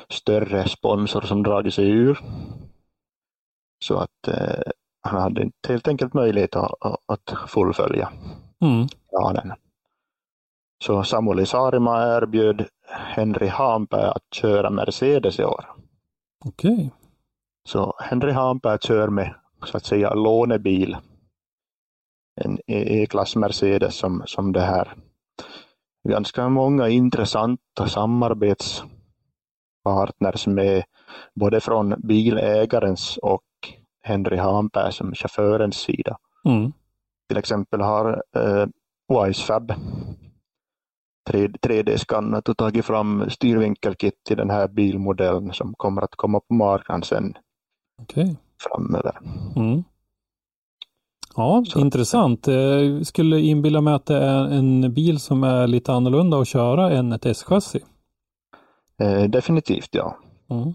[0.08, 2.18] större sponsor som dragit sig ur.
[3.84, 4.62] Så att eh,
[5.02, 6.72] han hade inte helt enkelt möjlighet att,
[7.06, 8.12] att- fullfölja
[8.62, 8.86] Mm.
[9.08, 9.52] planen.
[10.84, 15.64] Så Samuli Saarima erbjöd Henry Hampää att köra Mercedes i år.
[16.44, 16.90] Okej.
[17.68, 19.34] Så Henry Hampää kör med
[19.66, 20.96] så att säga lånebil.
[22.40, 24.94] En E- E-klass Mercedes som, som det här.
[26.08, 30.84] Ganska många intressanta samarbetspartners med
[31.34, 33.42] både från bilägarens och
[34.02, 36.16] Henry Hampää som chaufförens sida.
[36.44, 36.72] Mm.
[37.28, 38.66] Till exempel har eh,
[39.08, 39.72] Wisefab
[41.62, 47.02] 3D-skannat och tagit fram styrvinkelkit till den här bilmodellen som kommer att komma på marknaden
[47.02, 47.34] sen
[48.02, 48.36] Okej.
[48.62, 49.18] framöver.
[49.56, 49.84] Mm.
[51.36, 52.48] Ja, Så- intressant.
[52.48, 56.90] Eh, skulle inbilla mig att det är en bil som är lite annorlunda att köra
[56.90, 57.80] än ett S-chassi.
[58.98, 60.16] Eh, definitivt ja.
[60.50, 60.74] Mm.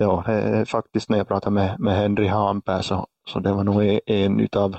[0.00, 0.24] Ja
[0.66, 4.40] faktiskt när jag pratade med, med Henry Hampää så, så det var nog en, en
[4.40, 4.76] utav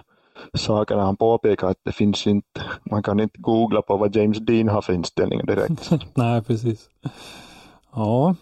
[0.54, 4.68] sakerna han påpekade att det finns inte, man kan inte googla på vad James Dean
[4.68, 5.92] har för inställning direkt.
[6.14, 6.90] Nej, precis.
[7.96, 8.36] Ja,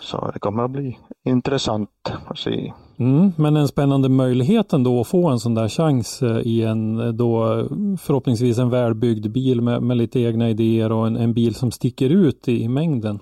[0.00, 1.90] så det kommer att bli intressant
[2.26, 2.72] att se.
[2.98, 3.32] mm.
[3.36, 7.08] men en spännande möjlighet ändå att få en sån där chans eh, i en eh,
[7.08, 7.66] då
[8.00, 12.10] förhoppningsvis en välbyggd bil med, med lite egna idéer och en, en bil som sticker
[12.10, 13.20] ut i, i mängden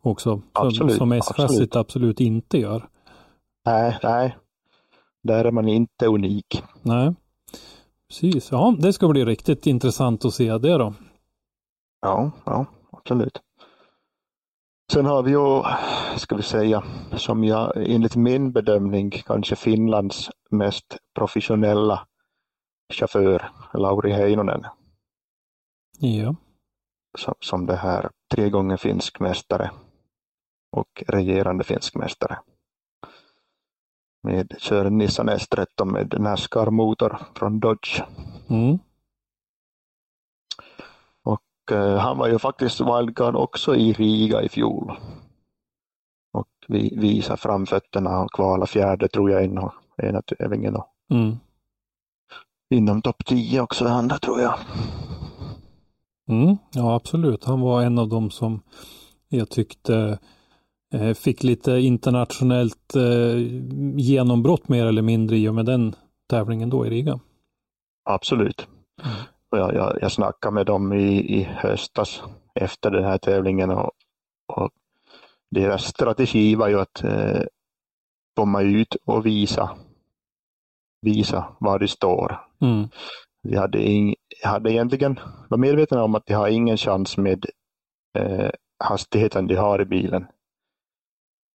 [0.00, 0.30] också.
[0.30, 1.76] Som, Absolut, som S-chassit absolut.
[1.76, 2.88] absolut inte gör.
[3.66, 4.36] Nej, nej,
[5.22, 6.62] där är man inte unik.
[6.82, 7.14] Nej,
[8.08, 8.50] precis.
[8.50, 10.94] Ja, det ska bli riktigt intressant att se det då.
[12.00, 13.40] Ja, ja, absolut.
[14.92, 15.62] Sen har vi ju,
[16.18, 16.84] ska vi säga,
[17.16, 22.06] som jag enligt min bedömning kanske Finlands mest professionella
[22.92, 24.64] chaufför, Lauri Heinonen,
[25.98, 26.34] Ja,
[27.18, 29.70] som, som det här tre gånger finsk mästare
[30.76, 32.38] och regerande finsk mästare.
[34.22, 38.02] Med kör Nissan S13 med Nascar-motor från Dodge.
[38.48, 38.78] mm.
[41.70, 44.92] Eh, Han var ju faktiskt wildcard också i Riga i fjol.
[46.32, 49.70] Och vi visar framfötterna och kvala fjärde tror jag inom
[50.02, 51.36] ena tävlingen och Mm.
[52.74, 54.58] inom topp 10 också det andra tror jag.
[56.30, 56.56] Mm.
[56.74, 57.44] Ja, absolut.
[57.44, 58.60] Han var en av dem som
[59.28, 60.18] jag tyckte
[60.94, 63.38] eh, fick lite internationellt eh,
[63.96, 65.94] genombrott mer eller mindre i och med den
[66.28, 67.20] tävlingen då i Riga.
[68.04, 68.66] Absolut.
[69.50, 72.22] Och jag, jag, jag snackade med dem i, i höstas
[72.54, 73.90] efter den här tävlingen och,
[74.46, 74.70] och
[75.50, 77.42] deras strategi var ju att eh,
[78.36, 79.70] komma ut och visa,
[81.02, 82.40] visa var de står.
[82.60, 82.88] Mm.
[83.42, 87.46] Vi hade, ing, hade egentligen var medvetna om att de har ingen chans med
[88.18, 88.50] eh,
[88.84, 90.26] hastigheten de har i bilen.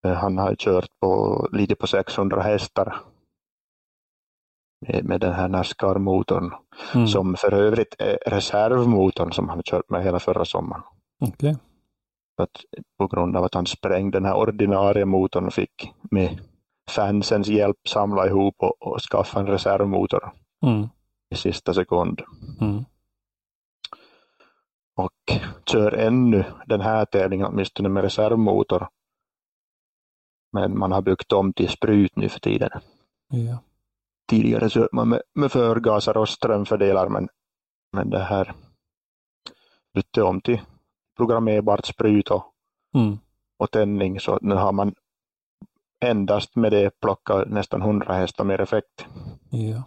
[0.06, 2.95] Eh, han har kört på lite på 600 hästar
[4.88, 6.54] med, med den här Nascar-motorn
[6.93, 7.08] Mm.
[7.08, 10.84] som för övrigt är reservmotorn som han kört med hela förra sommaren.
[12.38, 12.62] För att,
[12.98, 16.39] på grund av att han sprängde den här ordinarie motorn och fick med
[16.89, 20.32] fansens hjälp samla ihop och, och skaffa en reservmotor
[20.65, 20.88] Mm.
[21.36, 22.21] I sista sekund.
[22.62, 22.86] Mm.
[24.98, 28.88] och kör ännu den här tävlingen åtminstone med reservmotor.
[30.54, 32.69] Men man har byggt om till sprut nu för tiden.
[33.30, 33.58] Ja.
[34.30, 37.30] Tidigare kör man med, med förgasar och strömfördelar men,
[37.91, 38.54] men det här
[39.93, 40.62] bytte om till
[41.17, 42.52] programmerbart sprut och,
[42.95, 43.17] Mm.
[43.58, 44.95] och tändning så nu har man
[46.06, 49.06] endast med det plockat nästan 100 hästar mer effekt.
[49.50, 49.84] Ja.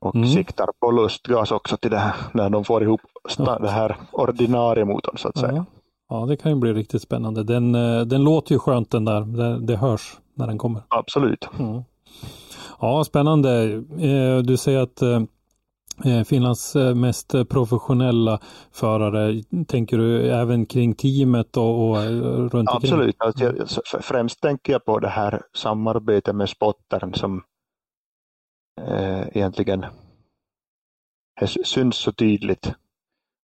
[0.00, 0.28] Och Mm.
[0.28, 3.00] siktar på lustgas också till det här, när de får ihop
[3.38, 3.58] Ja.
[3.58, 5.52] det här ordinarie motorn så att säga.
[5.56, 5.64] Ja.
[6.20, 7.42] ja, det kan ju bli riktigt spännande.
[7.44, 9.20] Den, eh, den låter ju skönt den där.
[9.20, 10.82] Det, det hörs när den kommer.
[10.88, 11.48] Absolut.
[11.58, 11.82] Mm.
[12.80, 13.64] Ja, spännande.
[13.98, 15.20] Eh, Du säger att eh,
[16.26, 18.40] Finlands mest professionella
[18.72, 22.68] förare, tänker du även kring teamet och, och runt omkring?
[22.76, 23.16] Absolut.
[23.18, 27.42] Alltså, främst tänker jag på det här samarbetet med spottaren som
[28.88, 29.86] eh, egentligen
[31.40, 32.72] det sy- syns så tydligt.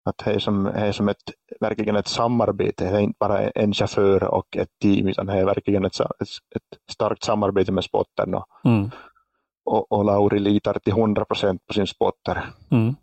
[0.09, 1.23] Att det är som, det är som ett,
[1.59, 2.83] verkligen ett samarbete.
[2.91, 6.79] Det är inte bara en chaufför och ett team utan det är verkligen ett, ett,
[6.91, 8.33] starkt samarbete med spottern.
[8.33, 8.89] Och, Mm.
[9.65, 12.49] och, och Lauri litar till 100 procent på sin spotter.
[12.71, 12.95] Mm.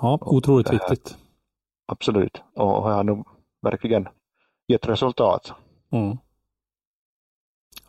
[0.00, 1.18] Ja, otroligt här- viktigt.
[1.86, 2.42] Absolut.
[2.56, 3.26] Och har nog
[3.62, 4.08] verkligen
[4.68, 5.52] gett resultat.
[5.92, 6.16] Mm.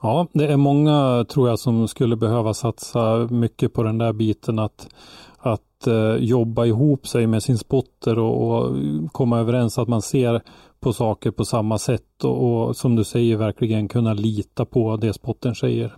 [0.02, 4.60] Ja, det är många tror jag som skulle behöva satsa mycket på den där biten
[4.60, 4.88] att,
[5.38, 8.76] att eh, jobba ihop sig med sin spotter och, och,
[9.12, 10.42] komma överens att man ser
[10.80, 15.14] på saker på samma sätt och, och som du säger verkligen kunna lita på det
[15.14, 15.96] spotten säger.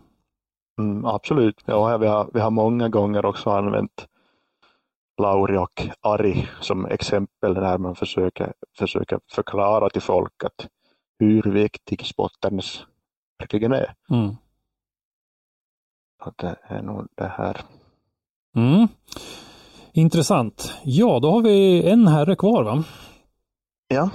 [0.79, 4.07] Mm, absolut, ja, vi, har, vi har många gånger också använt
[5.21, 10.67] Lauri och Ari som exempel när man försöker, försöker förklara till folk att
[11.19, 12.85] hur viktig spotterns
[13.39, 13.93] verkligen är.
[14.09, 14.35] Mm.
[16.19, 17.61] Att det är nog det här.
[18.55, 18.87] Mm.
[19.93, 20.73] Intressant.
[20.83, 22.83] Ja, då har vi en herre kvar va?
[23.87, 24.09] Ja,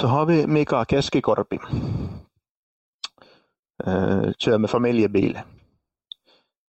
[0.00, 1.58] då har vi Mika Keskikorpi.
[3.84, 5.38] Eh, kör med familjebil.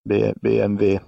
[0.10, 0.99] B BMW.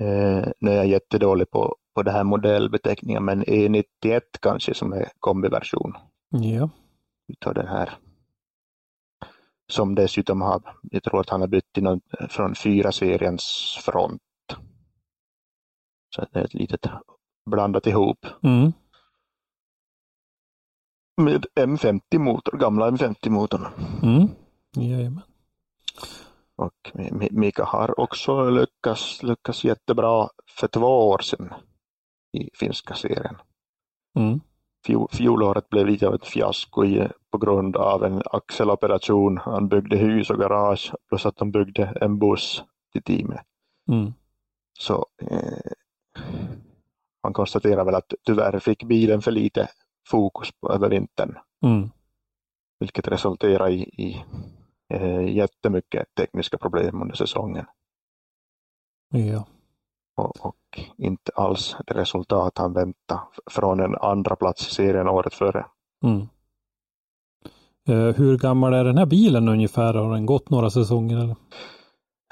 [0.00, 5.08] Eh, nu är jag jättedålig på, på det här modellbeteckningen, men E91 kanske som är
[5.20, 5.94] kombiversion.
[6.30, 6.70] Ja.
[7.28, 7.90] Utav den här.
[9.70, 14.22] Som dessutom har, jag tror att han har bytt till någon, från fyra seriens front.
[16.14, 16.86] Så det är ett litet
[17.50, 18.26] blandat ihop.
[18.42, 18.72] Mm.
[21.16, 23.66] Med M50-motor, gamla M50-motorn.
[24.02, 24.28] Mm.
[24.76, 25.22] Jajamän.
[26.56, 26.92] Och
[27.30, 31.54] Mika har också lyckats, lyckats jättebra för två år sedan
[32.32, 33.36] i finska serien.
[34.18, 34.40] Mm.
[34.86, 39.38] Fjol, fjolåret blev lite av ett fiasko i, på grund av en axeloperation.
[39.38, 43.40] Han byggde hus och garage plus att de byggde en buss till teamet.
[43.88, 44.12] Mm.
[44.78, 45.72] Så eh,
[47.22, 49.68] han konstaterar väl att tyvärr fick bilen för lite
[50.08, 51.38] fokus på över vintern.
[51.64, 51.90] Mm.
[52.78, 54.24] Vilket resulterar i, i
[54.94, 57.66] eh, jättemycket tekniska problem under säsongen.
[59.12, 59.46] Ja.
[60.16, 63.20] Och, och, inte alls det resultat han väntade
[63.50, 65.66] från en andra plats i serien året före.
[66.04, 66.28] Mm.
[67.88, 69.94] Eh, hur gammal är den här bilen ungefär?
[69.94, 71.16] Har den gått några säsonger?
[71.16, 71.36] Eller?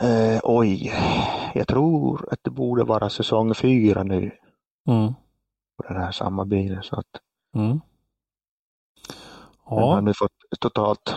[0.02, 0.92] Eh, oj,
[1.54, 4.30] jag tror att det borde vara säsong fyra nu.
[4.88, 5.14] Mm.
[5.76, 6.82] På den här samma bilen.
[6.82, 7.20] Så att
[7.56, 7.80] mm.
[9.70, 9.76] Ja.
[9.76, 11.16] Den har nu fått totalt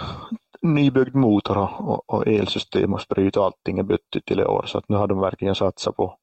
[0.61, 4.63] nybyggd motor och, och elsystem och sprit och allting är bytt till i år.
[4.67, 6.17] Så att nu har de verkligen satsat på,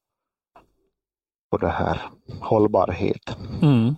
[1.51, 2.01] på det här
[2.41, 3.37] hållbarhet.
[3.61, 3.95] Mm.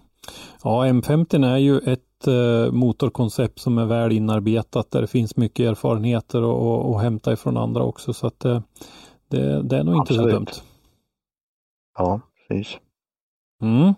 [0.63, 5.69] Ja, M50 är ju ett eh, motorkoncept som är väl inarbetat där det finns mycket
[5.69, 8.13] erfarenheter och, och, och hämta ifrån andra också.
[8.13, 8.61] Så att eh,
[9.27, 10.32] det, det, är nog inte Absolut.
[10.32, 10.47] så dumt.
[11.97, 12.77] Ja, precis.
[13.61, 13.93] Mm.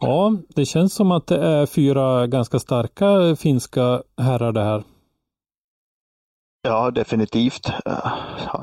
[0.00, 4.82] Ja, det känns som att det är fyra ganska starka finska herrar det här.
[6.62, 7.72] Ja, definitivt.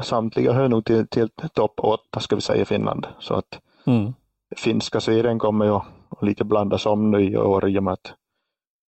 [0.03, 3.07] Samtliga hör nog till, till topp åtta ska vi säga i Finland.
[3.19, 4.13] Så att mm.
[4.55, 5.85] finska serien kommer ju att
[6.22, 8.13] lite blandas om nu i år i och med att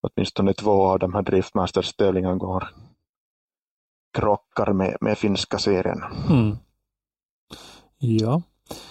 [0.02, 2.68] åtminstone två av de här Driftmasters-tävlingarna går
[4.12, 6.02] krockar med, med finska serien.
[6.30, 6.56] Mm.
[7.98, 8.42] Ja.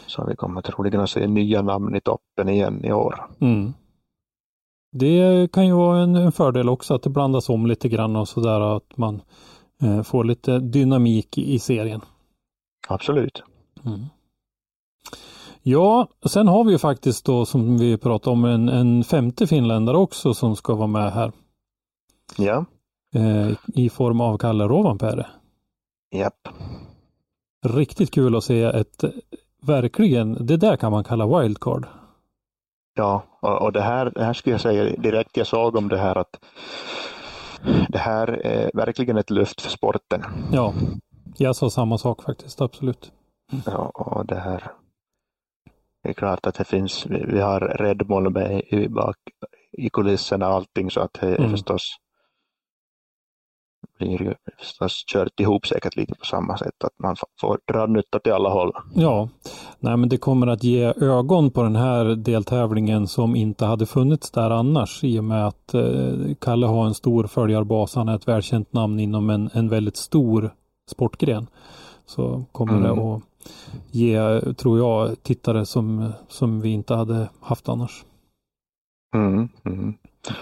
[0.07, 3.27] Så vi kommer troligen att se nya namn i toppen igen i år.
[3.39, 3.73] Mm.
[4.91, 8.27] Det kan ju vara en, en, fördel också att det blandas om lite grann och
[8.27, 9.21] sådär att man
[9.81, 12.01] eh, får lite dynamik i, i serien.
[12.87, 13.43] Absolut.
[13.85, 14.05] Mm.
[15.67, 19.97] Ja, sen har vi ju faktiskt då som vi pratade om en, en femte finländare
[19.97, 21.31] också som ska vara med här.
[22.37, 22.65] Ja.
[23.15, 25.27] Eh, I form av Kalle Rovanperä.
[26.15, 26.47] Japp.
[27.65, 29.03] Riktigt kul att se ett
[29.61, 31.87] verkligen, det där kan man kalla wildcard.
[32.95, 35.97] Ja, och, och det, här, det här skulle jag säga direkt jag såg om det
[35.97, 36.39] här att
[37.89, 40.23] det här är verkligen ett lyft för sporten.
[40.51, 40.73] Ja,
[41.37, 43.11] jag sa samma sak faktiskt, absolut.
[43.65, 44.71] Ja, och det här
[46.05, 49.15] det är klart att det finns, vi har Red Bull med i, bak,
[49.71, 51.51] i kulisserna och allting så att det Mm.
[51.51, 51.81] förstås
[53.99, 57.85] blir ju förstås kört ihop säkert lite på samma sätt att man får- får dra
[57.85, 58.71] nytta till alla håll.
[58.95, 59.29] Ja,
[59.79, 64.31] nej men det kommer att ge ögon på den här deltävlingen som inte hade funnits
[64.31, 67.95] där annars i och med att eh, Kalle har en stor följarbas.
[67.95, 70.53] Han är ett välkänt namn inom en, en väldigt stor
[70.91, 71.47] sportgren.
[72.05, 72.83] Så kommer Mm.
[72.83, 73.21] det att
[73.91, 78.05] ge, tror jag, tittare som, som vi inte hade haft annars.
[79.15, 79.93] Mm, mm.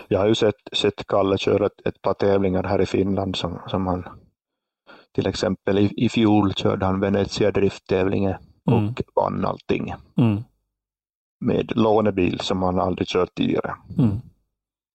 [0.08, 3.60] Jag har ju sett, sett Kalle köra ett, ett par tävlingar här i Finland som,
[3.68, 4.04] som han
[5.16, 8.36] till exempel i, i fjol körde han Venezia drifttävlingen
[8.66, 8.94] och Mm.
[9.16, 10.44] vann allting Mm,
[11.46, 13.76] med lånebil som han aldrig kört tidigare.
[13.98, 14.18] mm,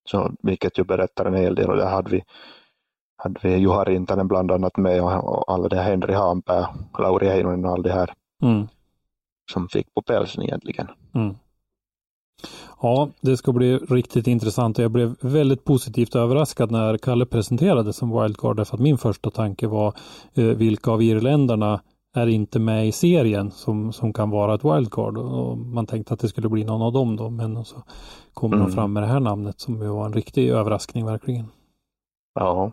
[0.09, 2.23] Så, vilket ju berättar en hel del och där hade vi,
[3.19, 6.67] hade vi Juha Rintanen bland annat med och, alla det här Henri Haanpää,
[6.99, 8.13] Lauri Heinonen och all det här
[8.43, 8.67] mm,
[9.51, 10.87] som fick på pälsen egentligen.
[11.15, 11.35] mm.
[12.81, 17.93] Ja, det ska bli riktigt intressant och jag blev väldigt positivt överraskad när Kalle presenterade
[17.93, 19.93] som wildcard därför att min första tanke var
[20.33, 21.81] eh, vilka av irländarna
[22.15, 26.19] är inte med i serien som, som kan vara ett wildcard och man tänkte att
[26.19, 27.83] det skulle bli någon av dem då men så
[28.33, 28.67] kommer mm.
[28.67, 31.45] de fram med det här namnet som ju var en riktig överraskning verkligen.
[32.33, 32.71] Ja.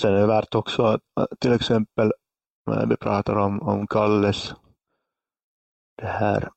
[0.00, 1.00] Sen är det värt också att
[1.38, 2.12] till exempel
[2.66, 4.54] när vi pratar om, om Kalles
[5.96, 6.50] det här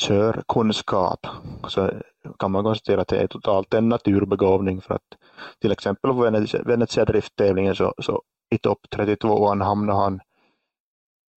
[0.00, 1.26] körkunskap
[1.68, 1.90] så
[2.38, 5.18] kan man konstatera att det är totalt en naturbegåvning för att
[5.60, 6.20] till exempel på
[6.64, 10.20] Venetia drifttävlingen så, så i topp 32 hamnade han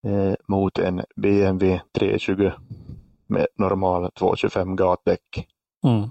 [0.07, 2.51] eh, mot en BMW 320
[3.28, 5.47] med normal 225 gatdäck
[5.84, 6.09] mm.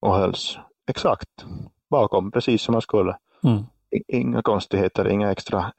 [0.00, 0.58] och hölls
[0.90, 1.44] exakt
[1.90, 3.18] bakom precis som man skulle.
[3.44, 3.64] Mm.
[4.08, 5.72] Inga konstigheter, inga extra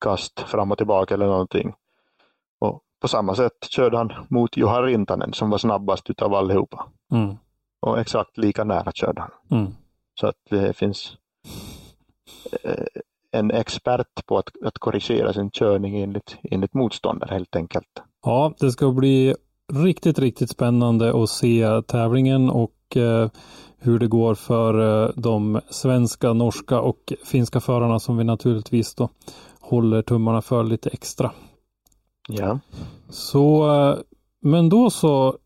[0.00, 1.74] kast fram och tillbaka eller någonting.
[2.60, 6.86] Och på samma sätt körde han mot Juha Rintanen som var snabbast utav allihopa.
[7.12, 7.36] Mm.
[7.80, 9.30] Och exakt lika nära körde han.
[9.60, 9.72] Mm.
[10.20, 11.16] Så att det finns
[12.62, 12.84] eh,
[13.30, 18.02] en expert på att, att korrigera sin körning enligt, enligt motståndare helt enkelt.
[18.24, 19.34] Ja, det ska bli
[19.72, 23.28] riktigt, riktigt spännande att se tävlingen och eh,
[23.78, 29.08] hur det går för eh, de svenska, norska och finska förarna som vi naturligtvis då
[29.60, 31.30] håller tummarna för lite extra.
[32.28, 32.58] Ja.
[33.10, 33.98] Så, eh,
[34.42, 35.36] men då så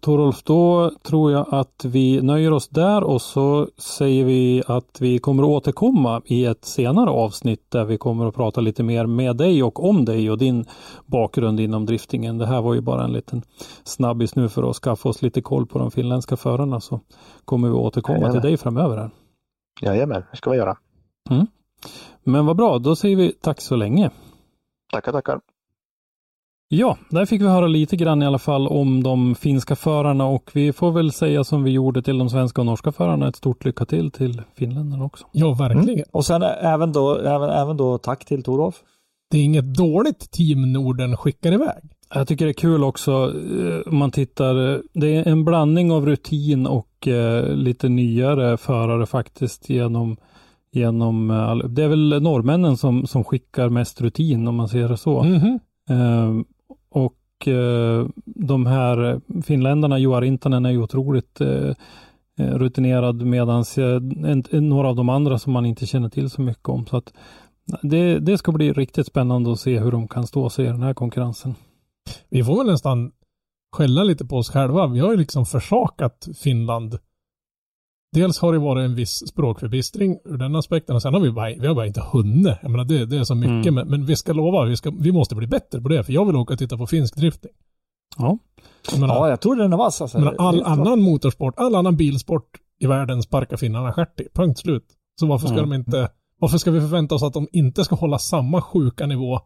[0.00, 5.18] Torolf, då tror jag att vi nöjer oss där och så säger vi att vi
[5.18, 9.36] kommer att återkomma i ett senare avsnitt där vi kommer att prata lite mer med
[9.36, 10.64] dig och om dig och din
[11.06, 12.38] bakgrund inom driftingen.
[12.38, 13.42] Det här var ju bara en liten
[13.84, 17.00] snabbis nu för att skaffa oss lite koll på de finländska förarna så
[17.44, 18.40] kommer vi återkomma Jajamän.
[18.40, 18.96] till dig framöver.
[18.96, 19.10] Här.
[19.80, 20.76] Jajamän, det ska vi göra.
[21.30, 21.46] Mm.
[22.24, 24.10] Men vad bra, då säger vi tack så länge.
[24.92, 25.40] Tackar, tackar.
[26.72, 30.50] Ja, där fick vi höra lite grann i alla fall om de finska förarna och
[30.54, 33.28] vi får väl säga som vi gjorde till de svenska och norska förarna.
[33.28, 35.26] Ett stort lycka till till finländarna också.
[35.32, 35.88] Ja, verkligen.
[35.88, 36.04] Mm.
[36.10, 38.74] Och sen även då, även, även då tack till Torolf.
[39.30, 41.82] Det är inget dåligt team Norden skickar iväg.
[42.14, 44.82] Jag tycker det är kul också eh, om man tittar.
[44.92, 50.16] Det är en blandning av rutin och eh, lite nyare förare faktiskt genom
[50.72, 54.96] genom, eh, det är väl norrmännen som, som skickar mest rutin om man ser det
[54.96, 55.20] så.
[55.20, 55.58] Mm -hmm
[56.90, 61.74] och eh, de här finländarna, Joar Rintanen är ju otroligt eh,
[62.38, 63.64] eh rutinerad medan
[64.52, 66.86] några av de andra som man inte känner till så mycket om.
[66.86, 67.12] Så att
[67.82, 70.82] det, det ska bli riktigt spännande att se hur de kan stå sig i den
[70.82, 71.54] här konkurrensen.
[72.28, 73.12] Vi får väl nästan
[73.72, 74.86] skälla lite på oss själva.
[74.86, 76.98] Vi har ju liksom försakat Finland
[78.12, 81.48] dels har det varit en viss språkförbistring ur den aspekten och sen har vi bara,
[81.48, 82.56] vi har bara inte hunnit.
[82.62, 83.74] Jag menar det, det är så mycket mm.
[83.74, 86.24] men, men, vi ska lova, vi, ska, vi måste bli bättre på det för jag
[86.24, 87.52] vill åka och titta på finsk drifting.
[88.18, 88.38] Ja.
[88.90, 90.20] Jag menar, ja, jag tror den är vass alltså.
[90.20, 94.28] Men all annan motorsport, all annan bilsport i världen sparkar finnarna stjärt i.
[94.34, 94.84] Punkt slut.
[95.20, 95.70] Så varför ska mm.
[95.70, 99.40] de inte, varför ska vi förvänta oss att de inte ska hålla samma sjuka nivå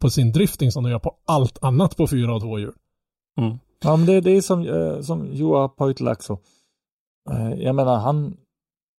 [0.00, 2.74] på sin drifting som de gör på allt annat på fyra och två hjul?
[3.38, 3.58] Mm.
[3.82, 6.38] Ja, men det, det är som, eh, som Joa Poitlakso.
[7.30, 8.36] Eh, jag menar, han,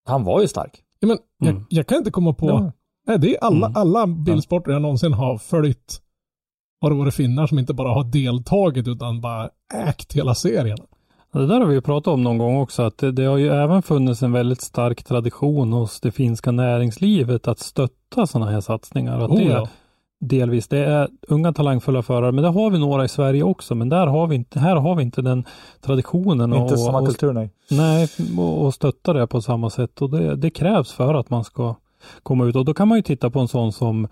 [0.06, 0.84] han var ju stark.
[1.00, 1.56] Ja, men mm.
[1.56, 2.72] jag, jag, kan inte komma på, ja.
[3.08, 3.82] nej, det är alla, mm.
[3.82, 6.02] alla bilsporter jag någonsin har följt
[6.82, 10.78] har det varit finnar som inte bara har deltagit utan bara ägt hela serien.
[11.34, 13.48] Det där har vi ju pratat om någon gång också, att det, det, har ju
[13.48, 19.20] även funnits en väldigt stark tradition hos det finska näringslivet att stötta sådana här satsningar.
[19.20, 19.68] Att oh, det, ja.
[20.20, 20.68] Delvis.
[20.68, 23.76] Det är unga talangfulla förare, men det har vi några i Sverige också.
[23.76, 25.46] Men där har vi inte, här har vi inte den
[25.82, 26.54] traditionen.
[26.54, 27.50] Inte och, samma kultur, nej.
[27.72, 28.08] Nej,
[28.38, 30.02] och, och stötta det på samma sätt.
[30.02, 31.76] Och det, det, krävs för att man ska
[32.24, 32.56] komma ut.
[32.56, 34.08] Och då kan man ju titta på en sån som,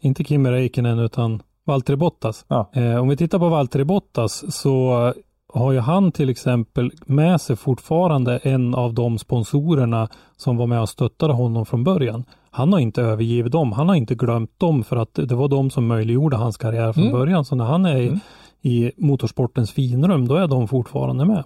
[0.00, 2.44] inte Kimi Räikkönen, utan Valtteri Bottas.
[2.48, 2.70] Ja.
[2.72, 5.12] Eh, om vi tittar på Valtteri Bottas så
[5.54, 10.80] har ju han till exempel med sig fortfarande en av de sponsorerna som var med
[10.80, 12.24] och stöttade honom från början
[12.54, 13.72] han har inte övergivit dem.
[13.72, 17.04] Han har inte glömt dem för att det var de som möjliggjorde hans karriär från
[17.04, 17.12] mm.
[17.12, 17.44] början.
[17.44, 18.18] Så när han är mm.
[18.60, 21.44] i, motorsportens finrum, då är de fortfarande med.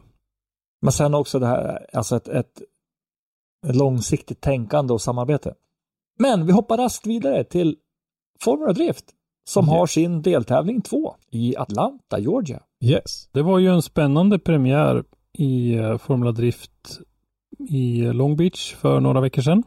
[0.83, 2.63] Men sen också det här, alltså ett, ett,
[3.67, 5.55] långsiktigt tänkande och samarbete.
[6.19, 7.77] Men vi hoppar raskt vidare till
[8.41, 9.05] Formula Drift
[9.49, 9.79] som yeah.
[9.79, 12.63] har sin deltävling 2 i Atlanta, Georgia.
[12.85, 13.29] Yes.
[13.33, 17.01] Det var ju en spännande premiär i eh, Formula Drift
[17.69, 19.63] i Long Beach för några veckor sedan.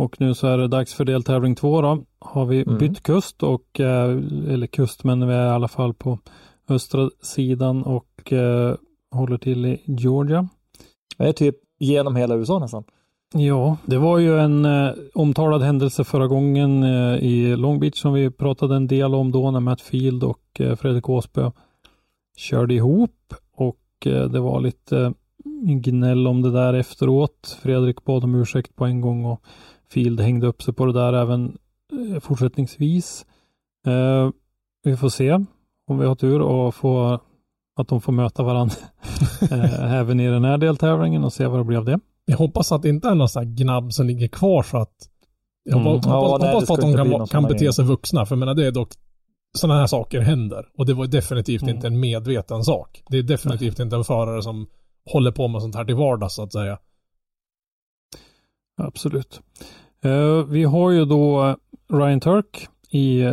[0.00, 2.04] Och nu så är det dags för deltävling två då.
[2.18, 2.78] Har vi mm.
[2.78, 4.10] bytt kust och, eh,
[4.48, 6.18] eller kust, men vi är i alla fall på
[6.68, 8.74] östra sidan och eh,
[9.10, 10.48] håller till i Georgia.
[11.18, 12.84] Det är typ genom hela USA nästan.
[13.34, 18.12] Ja, det var ju en eh, omtalad händelse förra gången eh, i Long Beach som
[18.12, 21.50] vi pratade en del om då när Matt Field och eh, Fredrik Åsbö
[22.36, 25.14] körde ihop och eh, det var lite
[25.62, 27.58] gnäll om det där efteråt.
[27.62, 29.42] Fredrik bad om ursäkt på en gång och
[29.92, 31.58] Field hängde upp sig på det där även
[32.12, 33.26] eh, fortsättningsvis.
[33.86, 34.30] Eh,
[34.84, 35.30] vi får se
[35.86, 37.20] om vi har tur och få
[37.76, 38.74] att de får möta varandra
[39.50, 41.98] eh, även i den här deltävlingen och se vad det blir av det.
[42.24, 44.94] Jag hoppas att det inte är någon sån här gnabb som ligger kvar så att
[45.64, 45.86] jag Mm.
[45.92, 48.26] hoppas, Ja, hoppas, nej, hoppas att de kan, kan bete sig vuxna.
[48.26, 48.88] För jag menar, det är dock
[49.58, 50.66] sådana här saker händer.
[50.78, 51.74] Och det var definitivt Mm.
[51.76, 53.02] inte en medveten sak.
[53.08, 54.66] Det är definitivt inte en förare som
[55.12, 56.78] håller på med sånt här till vardags så att säga.
[58.80, 59.40] Absolut.
[60.02, 61.56] Eh, vi har ju då
[61.88, 63.24] Ryan Turk i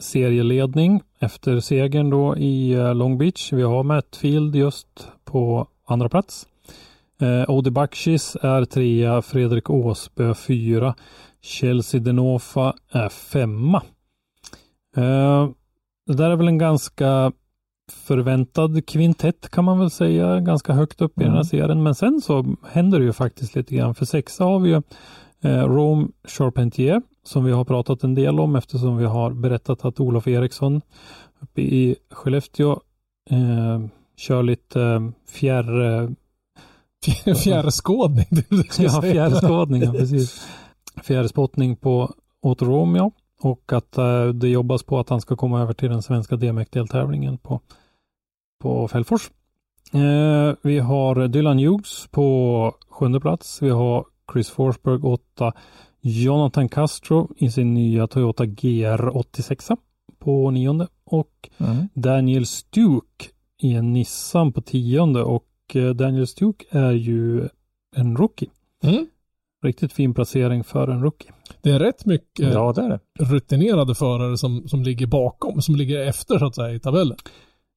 [0.00, 3.52] serieledning efter segern då i eh, Long Beach.
[3.52, 6.46] Vi har Matt Field just på andra plats.
[7.20, 10.94] Eh, Odi Bakshis är trea, Fredrik Åsbö fyra,
[11.42, 13.82] Chelsea Denofa är femma.
[14.96, 15.48] Eh,
[16.06, 17.32] det där är väl en ganska
[17.92, 21.82] förväntad kvintett kan man väl säga, ganska högt upp i den här serien.
[21.82, 23.94] Men sen så händer det ju faktiskt lite grann.
[23.94, 24.82] För sexa har vi ju
[25.40, 30.00] eh, Rome Charpentier som vi har pratat en del om eftersom vi har berättat att
[30.00, 30.80] Olof Eriksson
[31.40, 32.80] uppe i Skellefteå
[33.30, 36.02] eh, kör lite eh, fjärr...
[36.02, 36.10] Eh,
[37.44, 38.26] Fjärrskådning.
[38.78, 40.46] ja, fjärrskådning, ja, precis.
[41.02, 43.10] Fjärrspottning på åt Rome, ja.
[43.46, 47.38] Och att eh, det jobbas på att han ska komma över till den svenska DMX-deltävlingen
[47.38, 47.60] på,
[48.62, 49.30] på Fällfors.
[49.92, 53.62] Eh, vi har Dylan Hughes på sjunde plats.
[53.62, 55.52] Vi har Chris Forsberg åtta.
[56.00, 59.76] Jonathan Castro i sin nya Toyota GR86
[60.18, 60.88] på nionde.
[61.04, 61.88] Och Mm.
[61.94, 63.26] Daniel Stuke
[63.62, 65.22] i en Nissan på tionde.
[65.22, 67.48] Och eh, Daniel Stuke är ju
[67.96, 68.48] en rookie.
[68.82, 69.06] Mm.
[69.66, 71.30] Riktigt fin placering för en rookie.
[71.62, 73.00] Det är rätt mycket Ja, det är det.
[73.24, 77.16] rutinerade förare som, som ligger bakom, som ligger efter så att säga i tabellen.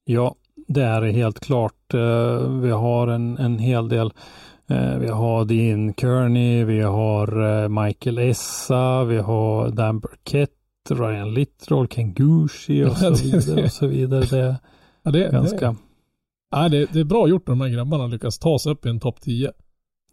[0.05, 0.35] Ja,
[0.67, 1.93] det är det helt klart.
[1.93, 4.11] Eh, Vi har en, en hel del.
[4.69, 10.49] Eh, Vi har Dean Kearney, vi har eh, Michael Essa, vi har Dan Burkett,
[10.89, 13.63] Ryan Littroll, Ken Gucci och så vidare.
[13.63, 14.25] Och så vidare.
[14.31, 14.55] Det är
[15.03, 15.75] Ja, det, ganska, det,
[16.55, 18.99] nej, det, det är bra gjort de här grabbarna lyckas ta sig upp i en
[18.99, 19.51] topp 10.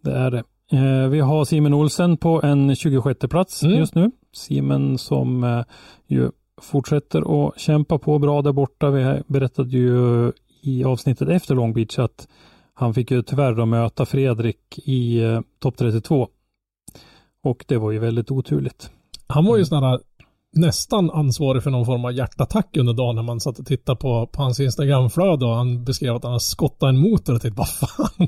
[0.03, 0.43] det är det.
[0.71, 3.77] Eh, Vi har Simon Olsen på en 26 plats Mm.
[3.79, 4.11] just nu.
[4.33, 5.63] Simon som eh,
[6.07, 8.89] ju fortsätter att kämpa på bra där borta.
[8.89, 12.27] Vi berättade ju i avsnittet efter Long Beach att
[12.73, 16.27] han fick ju tyvärr möta Fredrik i eh, topp 32.
[17.43, 18.91] Och det var ju väldigt oturligt.
[19.27, 19.99] Han var ju sån här
[20.57, 24.27] nästan ansvarig för någon form av hjärtattack under dagen när man satt och tittade på,
[24.27, 27.69] på hans Instagramflöde och han beskrev att han har skottat en motor och tänkte vad
[27.69, 28.27] fan,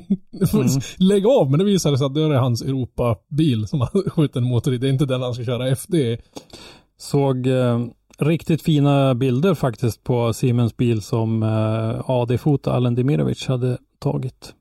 [0.54, 0.66] Mm.
[0.98, 1.50] lägg av.
[1.50, 4.78] Men det visade sig att det är hans Europabil som han skjutit en motor i.
[4.78, 6.18] Det är inte den han ska köra FD.
[6.98, 7.78] Såg eh,
[8.18, 14.54] riktigt fina bilder faktiskt på Siemens bil som eh, AD-foto Allen Demirovic hade tagit.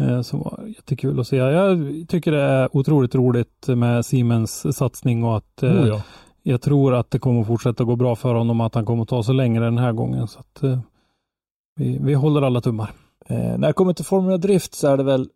[0.00, 1.36] Eh, som var jättekul att se.
[1.36, 1.78] Jag
[2.08, 6.02] tycker det är otroligt roligt med Siemens satsning och att eh, Oh, ja.
[6.46, 9.08] Jag tror att det kommer att fortsätta gå bra för honom att han kommer att
[9.08, 10.28] ta sig längre den här gången.
[10.28, 10.78] Så att, eh,
[11.76, 12.90] vi, vi håller alla tummar.
[13.26, 15.28] Eh, när det kommer till Formula Drift så är det väl,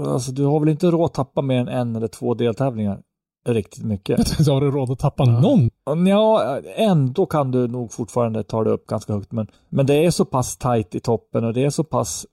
[0.00, 3.00] alltså du har väl inte råd att tappa mer än en eller två deltävlingar
[3.48, 4.28] riktigt mycket.
[4.44, 5.40] Så har du råd att tappa Ja.
[5.40, 6.06] någon?
[6.06, 10.10] Ja, ändå kan du nog fortfarande ta det upp ganska högt, men, men det är
[10.10, 12.26] så pass tajt i toppen och det är så pass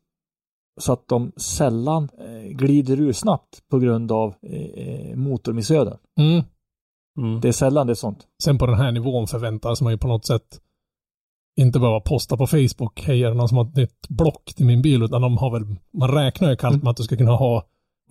[0.79, 5.97] så att de sällan eh, glider ur snabbt på grund av eh, motormissöden.
[6.19, 6.43] Mm.
[7.17, 7.41] Mm.
[7.41, 8.19] Det är sällan det är sånt.
[8.43, 10.59] Sen på den här nivån förväntas man ju på något sätt
[11.59, 14.65] inte behöva posta på Facebook, hej är det någon som har ett nytt block till
[14.65, 17.31] min bil, utan de har väl, man räknar ju kallt med att du ska kunna
[17.35, 17.63] ha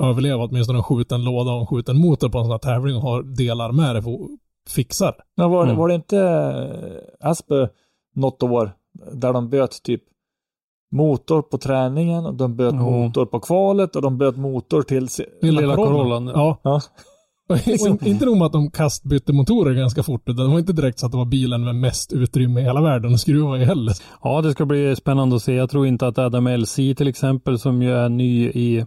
[0.02, 3.02] överleva åtminstone en skjuten låda och en skjuten motor på en sån här tävling och
[3.02, 4.18] ha delar med dig för att
[4.70, 5.22] fixa det.
[5.36, 5.76] Men var, Mm.
[5.76, 7.68] var det inte eh, Asper
[8.14, 8.70] något år
[9.12, 10.02] där de böt typ
[10.92, 12.90] motor på träningen och de böt Jo.
[12.90, 15.09] motor på kvalet och de böt motor till...
[15.09, 16.26] se- Lilla Corollan.
[16.26, 16.57] Ja.
[16.62, 16.80] Ja.
[17.49, 21.07] Och inte nog med att de kastbytte motorer ganska fort, det var inte direkt så
[21.07, 23.94] att det var bilen med mest utrymme i hela världen att skruva i heller.
[24.22, 25.55] Ja, det ska bli spännande att se.
[25.55, 28.86] Jag tror inte att Adam LC till exempel, som ju är ny i,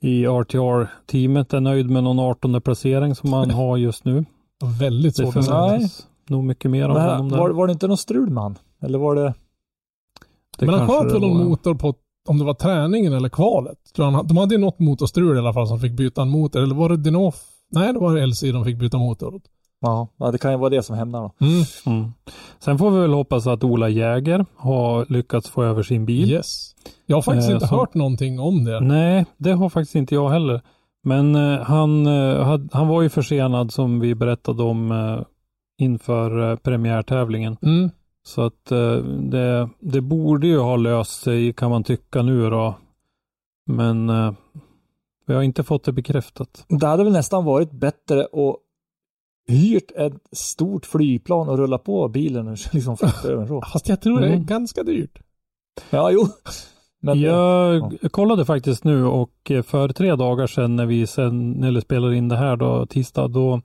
[0.00, 4.24] i RTR-teamet, är nöjd med någon 18 placering som han har just nu.
[4.80, 5.80] Väldigt svårt att säga.
[6.28, 7.38] nog mycket mer Men honom där.
[7.38, 8.58] var, var det inte någon strul med han?
[8.82, 9.34] Eller var det...
[10.58, 11.94] Det Men han sköt väl någon motor på,
[12.28, 13.78] om det var träningen eller kvalet.
[13.96, 16.62] Tror han, de hade ju något motorstrul i alla fall som fick byta en motor.
[16.62, 17.55] Eller var det Dinoff?
[17.72, 19.42] Nej, det var LC de fick byta motor åt.
[19.80, 21.32] Ja, det kan ju vara det som händer då.
[21.46, 21.62] Mm.
[22.00, 22.12] Mm.
[22.58, 26.30] Sen får vi väl hoppas att Ola Jäger har lyckats få över sin bil.
[26.32, 26.46] Yes.
[27.06, 28.80] Jag har faktiskt Eh, inte så- hört någonting om det.
[28.80, 30.60] Nej, det har faktiskt inte jag heller.
[31.04, 35.20] Men eh, han, eh, had, han var ju försenad som vi berättade om eh,
[35.78, 37.56] inför eh, premiärtävlingen.
[37.62, 37.90] Mm.
[38.26, 42.74] Så att eh, det, det borde ju ha löst sig kan man tycka nu då.
[43.66, 44.32] Men eh,
[45.26, 46.64] vi har inte fått det bekräftat.
[46.68, 48.56] Det hade väl nästan varit bättre att
[49.48, 53.62] hyrt ett stort flygplan och rulla på bilen och liksom flytta över så.
[53.72, 54.46] Fast jag tror det är Mm.
[54.46, 55.18] ganska dyrt.
[55.90, 56.26] Ja, jo.
[57.00, 61.80] Men, Jag kollade faktiskt nu och eh, för tre dagar sedan när vi sen, eller
[61.80, 63.60] spelar in det här då, tisdag, då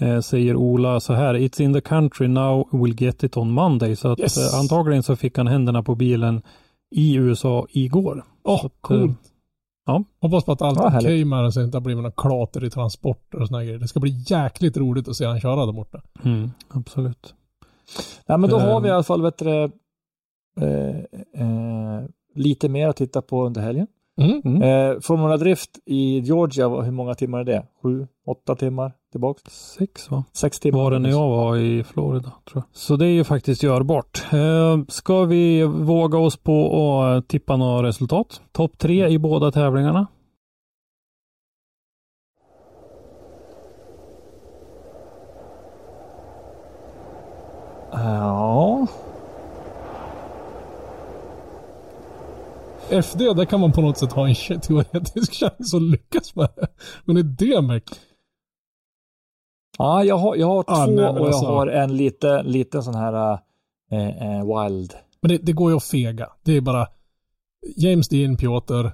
[0.00, 3.96] eh, säger Ola så här, It's in the country now, we'll get it on Monday.
[3.96, 4.54] Så att Yes.
[4.54, 6.42] eh, antagligen så fick han händerna på bilen
[6.90, 8.24] i USA igår.
[8.42, 9.18] Åh, Så att, eh, coolt.
[9.86, 10.04] Ja.
[10.20, 12.16] Hoppas på att allt Ja, är okej med det så det inte har blivit några
[12.16, 13.78] klater i transporter och såna grejer.
[13.78, 16.02] Det ska bli jäkligt roligt att se han köra där borta.
[16.24, 17.34] Mm, absolut.
[18.26, 19.70] Nej, men då har vi i alla fall vet du,
[20.60, 20.96] eh,
[21.34, 22.04] eh,
[22.34, 23.86] lite mer att titta på under helgen.
[24.20, 24.42] Mm.
[24.44, 24.62] Mm.
[24.62, 27.66] Eh, Formula Drift i Georgia, hur många timmar är det?
[27.82, 29.42] Sju, åtta timmar tillbaks?
[29.46, 30.24] Sex va?
[30.32, 30.78] Sex timmar?
[30.78, 32.64] Var det när jag var i Florida tror jag.
[32.72, 34.24] Så det är ju faktiskt görbart.
[34.32, 38.40] Eh, ska vi våga oss på att tippa några resultat?
[38.52, 40.06] Topp tre i båda tävlingarna.
[47.92, 48.86] Ja,
[52.88, 56.66] FD, där kan man på något sätt ha en teoretisk chans att lyckas med det.
[57.04, 58.13] Men är det mäktigt?
[59.78, 62.82] Ja jag har, jag har Ah, två nej, och jag alltså- har en lite, lite
[62.82, 63.38] sån här
[63.92, 64.08] eh,
[64.38, 64.92] eh, wild.
[65.22, 66.28] Men det, det går ju att fega.
[66.44, 66.86] Det är bara
[67.76, 68.86] James Dean, Piotr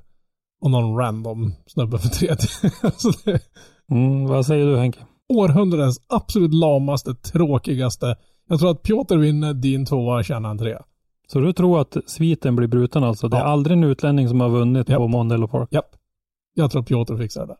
[0.62, 2.48] och någon random snubbe för tredje.
[2.82, 3.40] alltså det
[3.90, 4.98] Mm, vad säger du Henke?
[5.28, 8.16] århundradets absolut lamaste, tråkigaste.
[8.48, 10.82] Jag tror att Piotr vinner, Dean tvåa, han trea.
[11.28, 13.28] Så du tror att sviten blir bruten alltså?
[13.28, 13.46] Det är Ja.
[13.46, 14.98] aldrig en utlänning som har vunnit Japp.
[14.98, 15.68] på Mondello Park?
[15.72, 15.90] Japp.
[16.54, 17.56] Jag tror Piotr fixar det.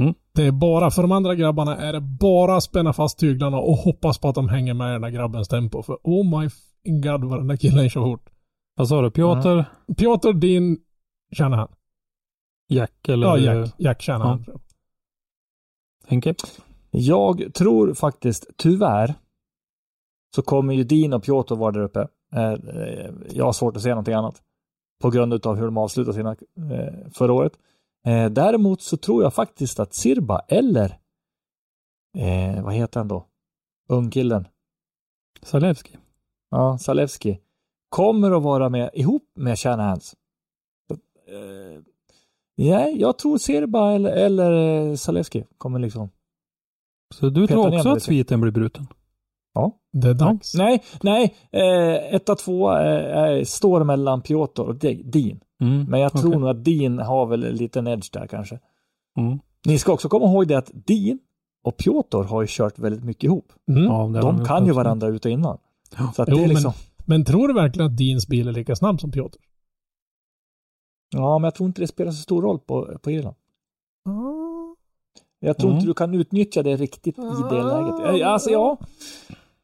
[0.00, 0.14] Mm.
[0.32, 3.76] Det är bara, för de andra grabbarna är det bara att spänna fast tyglarna och
[3.76, 5.82] hoppas på att de hänger med i den där grabbens tempo.
[5.82, 6.48] För oh my
[7.02, 8.30] god vad den där killen kör fort.
[8.76, 9.10] Vad sa du?
[9.10, 9.64] Piotr,
[9.96, 10.78] Piotr, Dean,
[11.32, 11.68] tjänar han.
[12.68, 13.74] Jack eller Ja, Jack.
[13.78, 14.28] Jack tjänar Ja.
[14.30, 14.44] han.
[16.06, 16.34] Henke?
[16.90, 19.14] Jag tror faktiskt, tyvärr,
[20.34, 22.08] så kommer ju Dean och Piotr vara där uppe.
[22.34, 24.42] Eh, eh, jag har svårt att se någonting annat.
[25.02, 27.52] På grund av hur de avslutade sina eh, förra året.
[28.06, 30.98] Eh, däremot så tror jag faktiskt att Sirba eller
[32.18, 33.26] eh, vad heter han då?
[33.88, 34.48] Ungkillen.
[35.42, 35.96] Zalewski?
[36.50, 37.40] Ja, Zalewski.
[37.88, 40.14] Kommer att vara med ihop med Shanahans.
[41.26, 41.82] Eh,
[42.56, 46.10] nej, jag tror Sirba eller, eller eh, Zalewski kommer liksom.
[47.14, 48.86] Så du tror också att sviten blir bruten?
[49.54, 49.72] Ja.
[49.92, 50.54] Det är dags.
[50.54, 51.34] Nej, nej.
[51.52, 55.40] Eh, etta, tvåa eh, eh, står mellan Piotr och De- Dean.
[55.60, 56.40] Mm, Men jag tror okej.
[56.40, 58.58] nog att Dean har väl en liten edge där kanske.
[59.18, 59.38] Mm.
[59.66, 61.18] Ni ska också komma ihåg det att Dean
[61.64, 63.52] och Piotr har ju kört väldigt mycket ihop.
[63.70, 63.84] Mm.
[63.84, 65.58] Ja, De kan ju varandra ut och innan.
[65.98, 66.12] Ja.
[66.16, 66.72] Så att Jo, det är men- liksom,
[67.04, 69.38] Men tror du verkligen att Deans bil är lika snabb som Piotr?
[71.16, 73.36] ja, men jag tror inte det spelar så stor roll på, på Irland.
[75.40, 75.78] Jag tror Mm.
[75.78, 78.20] inte du kan utnyttja det riktigt i det läget.
[78.22, 78.78] Eh, Alltså ja,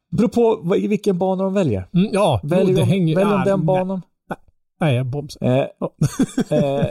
[0.09, 1.89] beror på vilken bana de väljer.
[1.93, 3.15] Mm, ja, Väljer det de, hänger...
[3.15, 3.65] väljer de ah, den nej.
[3.65, 4.01] banan?
[4.79, 5.47] Nej, jag bomsar.
[5.47, 5.65] Eh,
[6.57, 6.85] eh,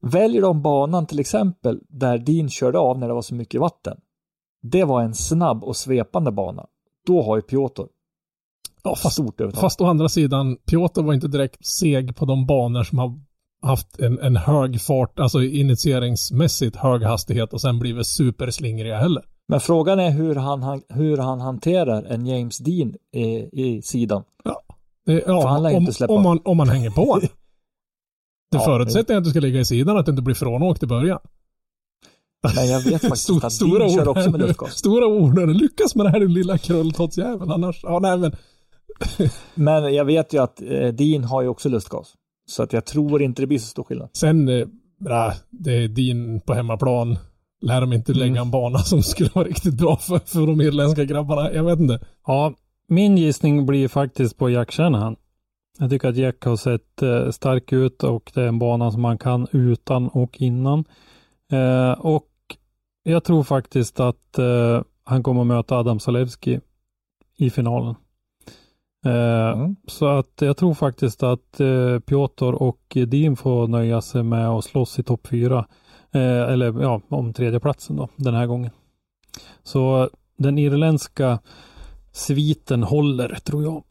[0.00, 3.96] väljer de banan till exempel där Dean körde av när det var så mycket vatten.
[4.62, 6.66] Det var en snabb och svepande bana.
[7.06, 7.82] Då har ju Piotr
[8.84, 9.60] Ja, fast, stort övertag.
[9.60, 13.20] fast å andra sidan, Piotr var inte direkt seg på de banor som har
[13.62, 19.24] haft en, en hög fart, alltså initieringsmässigt hög hastighet och sen blivit superslingriga heller.
[19.48, 24.22] Men frågan är hur han, han, hur han hanterar en James Dean i, i sidan.
[24.44, 24.62] Ja,
[25.06, 26.12] För han lär ju om, inte släppa.
[26.12, 27.20] om, man, om man hänger på.
[28.50, 30.86] Det Ja, förutsätter att du ska ligga i sidan, att du inte blir frånåkt i
[30.86, 31.18] början.
[32.56, 34.74] Men jag vet faktiskt Stor, att stora Dean kör också med luftgas.
[34.74, 35.38] Stora ord.
[35.38, 35.46] här.
[35.46, 37.50] Lyckas med det här din lilla krulltottsjävel.
[37.50, 38.32] Annars, ja nej men.
[39.54, 42.14] Men jag vet ju att eh, Dean har ju också lustgas.
[42.46, 44.08] Så att jag tror inte det blir så stor skillnad.
[44.12, 44.66] Sen, eh,
[45.50, 47.18] det är din på hemmaplan.
[47.66, 48.42] Lär de inte lägga Mm.
[48.42, 51.52] en bana som skulle vara riktigt bra för, för de irländska grabbarna.
[51.52, 52.00] Jag vet inte.
[52.26, 52.54] Ja,
[52.88, 55.16] min gissning blir faktiskt på Jack Shanahan.
[55.78, 59.02] Jag tycker att Jack har sett eh, stark ut och det är en bana som
[59.02, 60.84] man kan utan och innan.
[61.52, 62.28] Eh, och
[63.02, 66.60] jag tror faktiskt att eh, han kommer att möta Adam Zalewski
[67.36, 67.94] i finalen.
[69.06, 69.76] Eh, Mm.
[69.86, 74.64] Så att jag tror faktiskt att eh, Piotr och Dean får nöja sig med att
[74.64, 75.66] slåss i topp fyra.
[76.14, 78.70] Eh, eller ja, om tredjeplatsen då, den här gången.
[79.62, 81.38] Så den irländska
[82.12, 83.82] sviten håller, tror jag.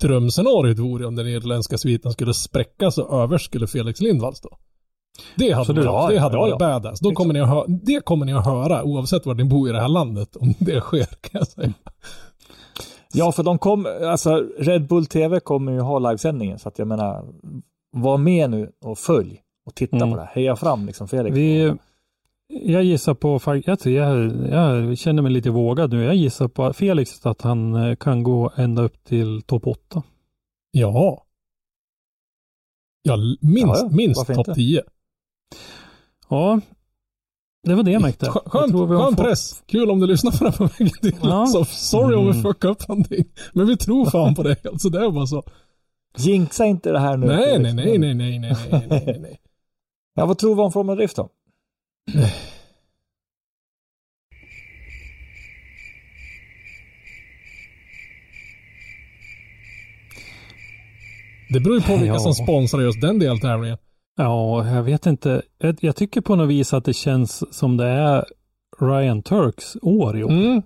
[0.00, 4.48] Drömscenariot vore om den irländska sviten skulle spräckas och överst skulle Felix Lindvall stå.
[5.36, 5.84] Det hade Absolut.
[5.86, 6.58] varit, det hade Ja, varit ja.
[6.58, 7.00] badass.
[7.00, 9.72] Då kommer ni att hö- det kommer ni att höra oavsett var ni bor i
[9.72, 11.72] det här landet om det sker kan jag säga.
[13.12, 16.88] Ja, för de kom, alltså Red Bull TV kommer ju ha livesändningen, så att jag
[16.88, 17.24] menar,
[17.92, 20.10] var med nu och följ och titta mm.
[20.10, 20.28] på det.
[20.32, 21.36] Heja fram liksom Felix.
[21.36, 21.74] Vi,
[22.48, 26.04] jag gissar på, jag, jag, jag känner mig lite vågad nu.
[26.04, 30.02] Jag gissar på Felix att han eh, kan gå ända upp till topp 8.
[30.70, 31.22] Ja.
[33.02, 34.82] Ja, minst, ja, minst topp 10.
[36.28, 36.60] Ja,
[37.62, 38.26] det var det jag märkte.
[38.26, 39.62] Skönt, jag skön press.
[39.66, 41.40] Kul om du lyssnar på den på vägen till ja.
[41.40, 42.18] Alltså, sorry mm.
[42.18, 42.42] om vi mm.
[42.42, 43.24] fuckar upp någonting.
[43.52, 44.66] Men vi tror fan på det.
[44.66, 45.42] Alltså, det är bara så.
[46.18, 47.26] Jinxa inte det här nu.
[47.26, 49.40] Nej, nej, nej, nej, nej, nej, nej, nej.
[50.16, 51.28] Ja, vad tror vi om Formel Drift då?
[61.52, 62.18] Det beror ju på vilka Ja.
[62.18, 63.78] som sponsrar just den deltävlingen.
[64.16, 65.42] Ja, jag vet inte.
[65.58, 68.24] Jag, jag tycker på något vis att det känns som det är
[68.80, 70.30] Ryan Turks år i år.
[70.30, 70.62] Mm.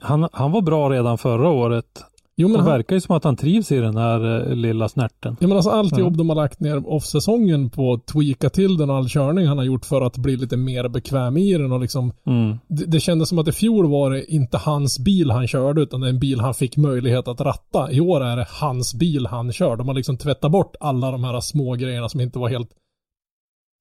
[0.00, 2.04] Han, han var bra redan förra året.
[2.40, 4.88] Jo, men det han, verkar ju som att han trivs i den här eh, lilla
[4.88, 5.36] snärten.
[5.40, 5.98] Ja, men alltså allt Ja.
[5.98, 9.58] jobb de har lagt ner off-säsongen på att tweaka till den och all körning han
[9.58, 12.58] har gjort för att bli lite mer bekväm i den och liksom Mm.
[12.68, 16.00] det, det kändes som att i fjol var det inte hans bil han körde utan
[16.00, 17.92] det är en bil han fick möjlighet att ratta.
[17.92, 19.76] I år är det hans bil han kör.
[19.76, 22.70] De har liksom tvättat bort alla de här små grejerna som inte var helt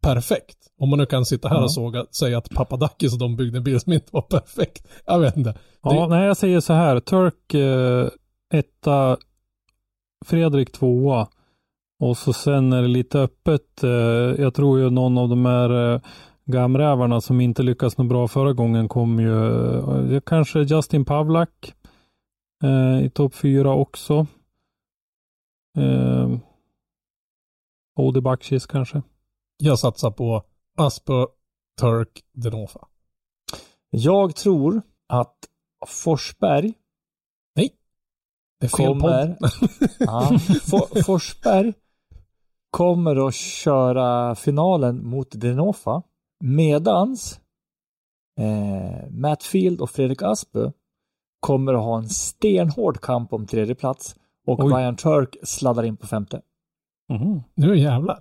[0.04, 0.58] perfekt.
[0.80, 1.64] Om man nu kan sitta här Ja.
[1.64, 4.88] och såga, säga att Papadakis och de byggde en bil som inte var perfekt.
[5.06, 5.54] Jag vet inte.
[5.84, 7.00] Ja, Det- nej, jag säger så här.
[7.00, 8.08] Turk eh,
[8.54, 9.18] etta,
[10.26, 11.28] Fredrik tvåa.
[12.00, 13.84] Och så sen är det lite öppet.
[13.84, 13.90] Eh,
[14.38, 16.02] jag tror ju någon av de här eh,
[16.46, 21.74] gamrävarna som inte lyckas något bra förra gången kom ju eh, kanske Justin Pavlak
[23.04, 24.28] i topp fyra också.
[25.78, 26.38] Eh,
[27.96, 29.02] Odi Bakshis kanske.
[29.58, 30.44] Jag satsar på
[30.78, 31.28] Aspo,
[31.82, 32.88] Turk, Denofa.
[33.90, 35.36] Jag tror att
[35.88, 36.74] Forsberg
[38.72, 39.38] kommer...
[40.00, 40.40] ja,
[40.70, 41.74] For, Forsberg
[42.72, 46.04] kommer att köra finalen mot Denofa
[46.44, 47.40] medans
[48.40, 50.72] eh, Matt Field och Fredrik Aspe
[51.40, 54.16] kommer att ha en stenhård kamp om tredje plats
[54.48, 54.74] och Oj.
[54.74, 56.42] Ryan Turk sladdar in på femte.
[57.10, 57.44] Mhm.
[57.56, 58.20] Nu jävlar.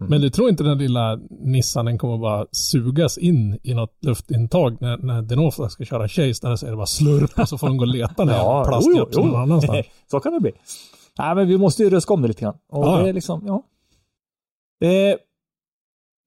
[0.00, 0.10] Mm.
[0.10, 4.96] Men du tror inte den lilla Nissanen kommer bara sugas in i något luftintag när,
[4.98, 7.76] när Denofa ska köra chase där så är det bara slurp och så får de
[7.76, 9.86] gå och leta när ja, plastjäpsen någon annanstans.
[10.10, 10.52] Så kan det bli.
[11.18, 12.54] Nej, men vi måste ju röska om det lite grann.
[12.72, 13.62] Och Ja, det är liksom, ja.
[14.88, 15.16] Eh,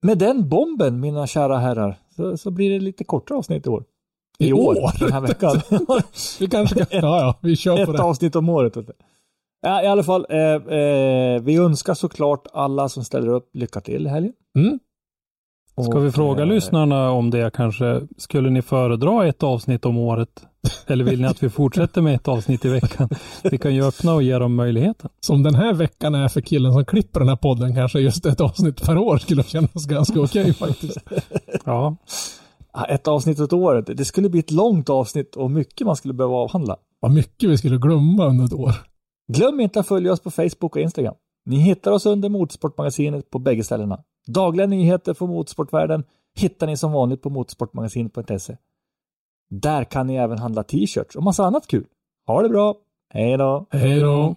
[0.02, 3.84] med den bomben, mina kära herrar, så, så blir det lite kortare avsnitt i år.
[4.38, 4.98] I, I år?
[5.00, 5.60] Den här veckan.
[6.40, 8.02] Vi kanske kan, ja ja, vi kör på Ett det.
[8.02, 8.76] avsnitt om året.
[9.66, 10.38] Ja, I alla fall, eh,
[10.78, 14.32] eh, vi önskar såklart alla som ställer upp lycka till i helgen.
[14.58, 14.78] Mm.
[15.88, 18.00] Ska vi fråga eh, lyssnarna om det kanske?
[18.16, 20.28] Skulle ni föredra ett avsnitt om året?
[20.86, 23.08] Eller vill ni att vi fortsätter med ett avsnitt i veckan?
[23.42, 25.10] Vi kan ju öppna och ge dem möjligheten.
[25.20, 28.40] Som den här veckan är för killen som klipper den här podden kanske just ett
[28.40, 30.98] avsnitt per år skulle kännas ganska okej faktiskt.
[31.64, 31.96] Ja,
[32.72, 33.96] Ja, Ett avsnitt åt året.
[33.96, 36.76] Det skulle bli ett långt avsnitt och mycket man skulle behöva avhandla.
[37.00, 38.74] Vad mycket vi skulle glömma under ett år.
[39.32, 41.14] Glöm inte att följa oss på Facebook och Instagram.
[41.46, 44.04] Ni hittar oss under Motorsportmagasinet på bägge ställena.
[44.26, 46.04] Dagliga nyheter från motorsportvärlden
[46.34, 48.56] hittar ni som vanligt på motorsportmagasinet.se.
[49.50, 51.86] Där kan ni även handla t-shirts och massa annat kul.
[52.26, 52.74] Ha det bra!
[53.14, 53.66] Hej då!
[53.70, 54.36] Hej då!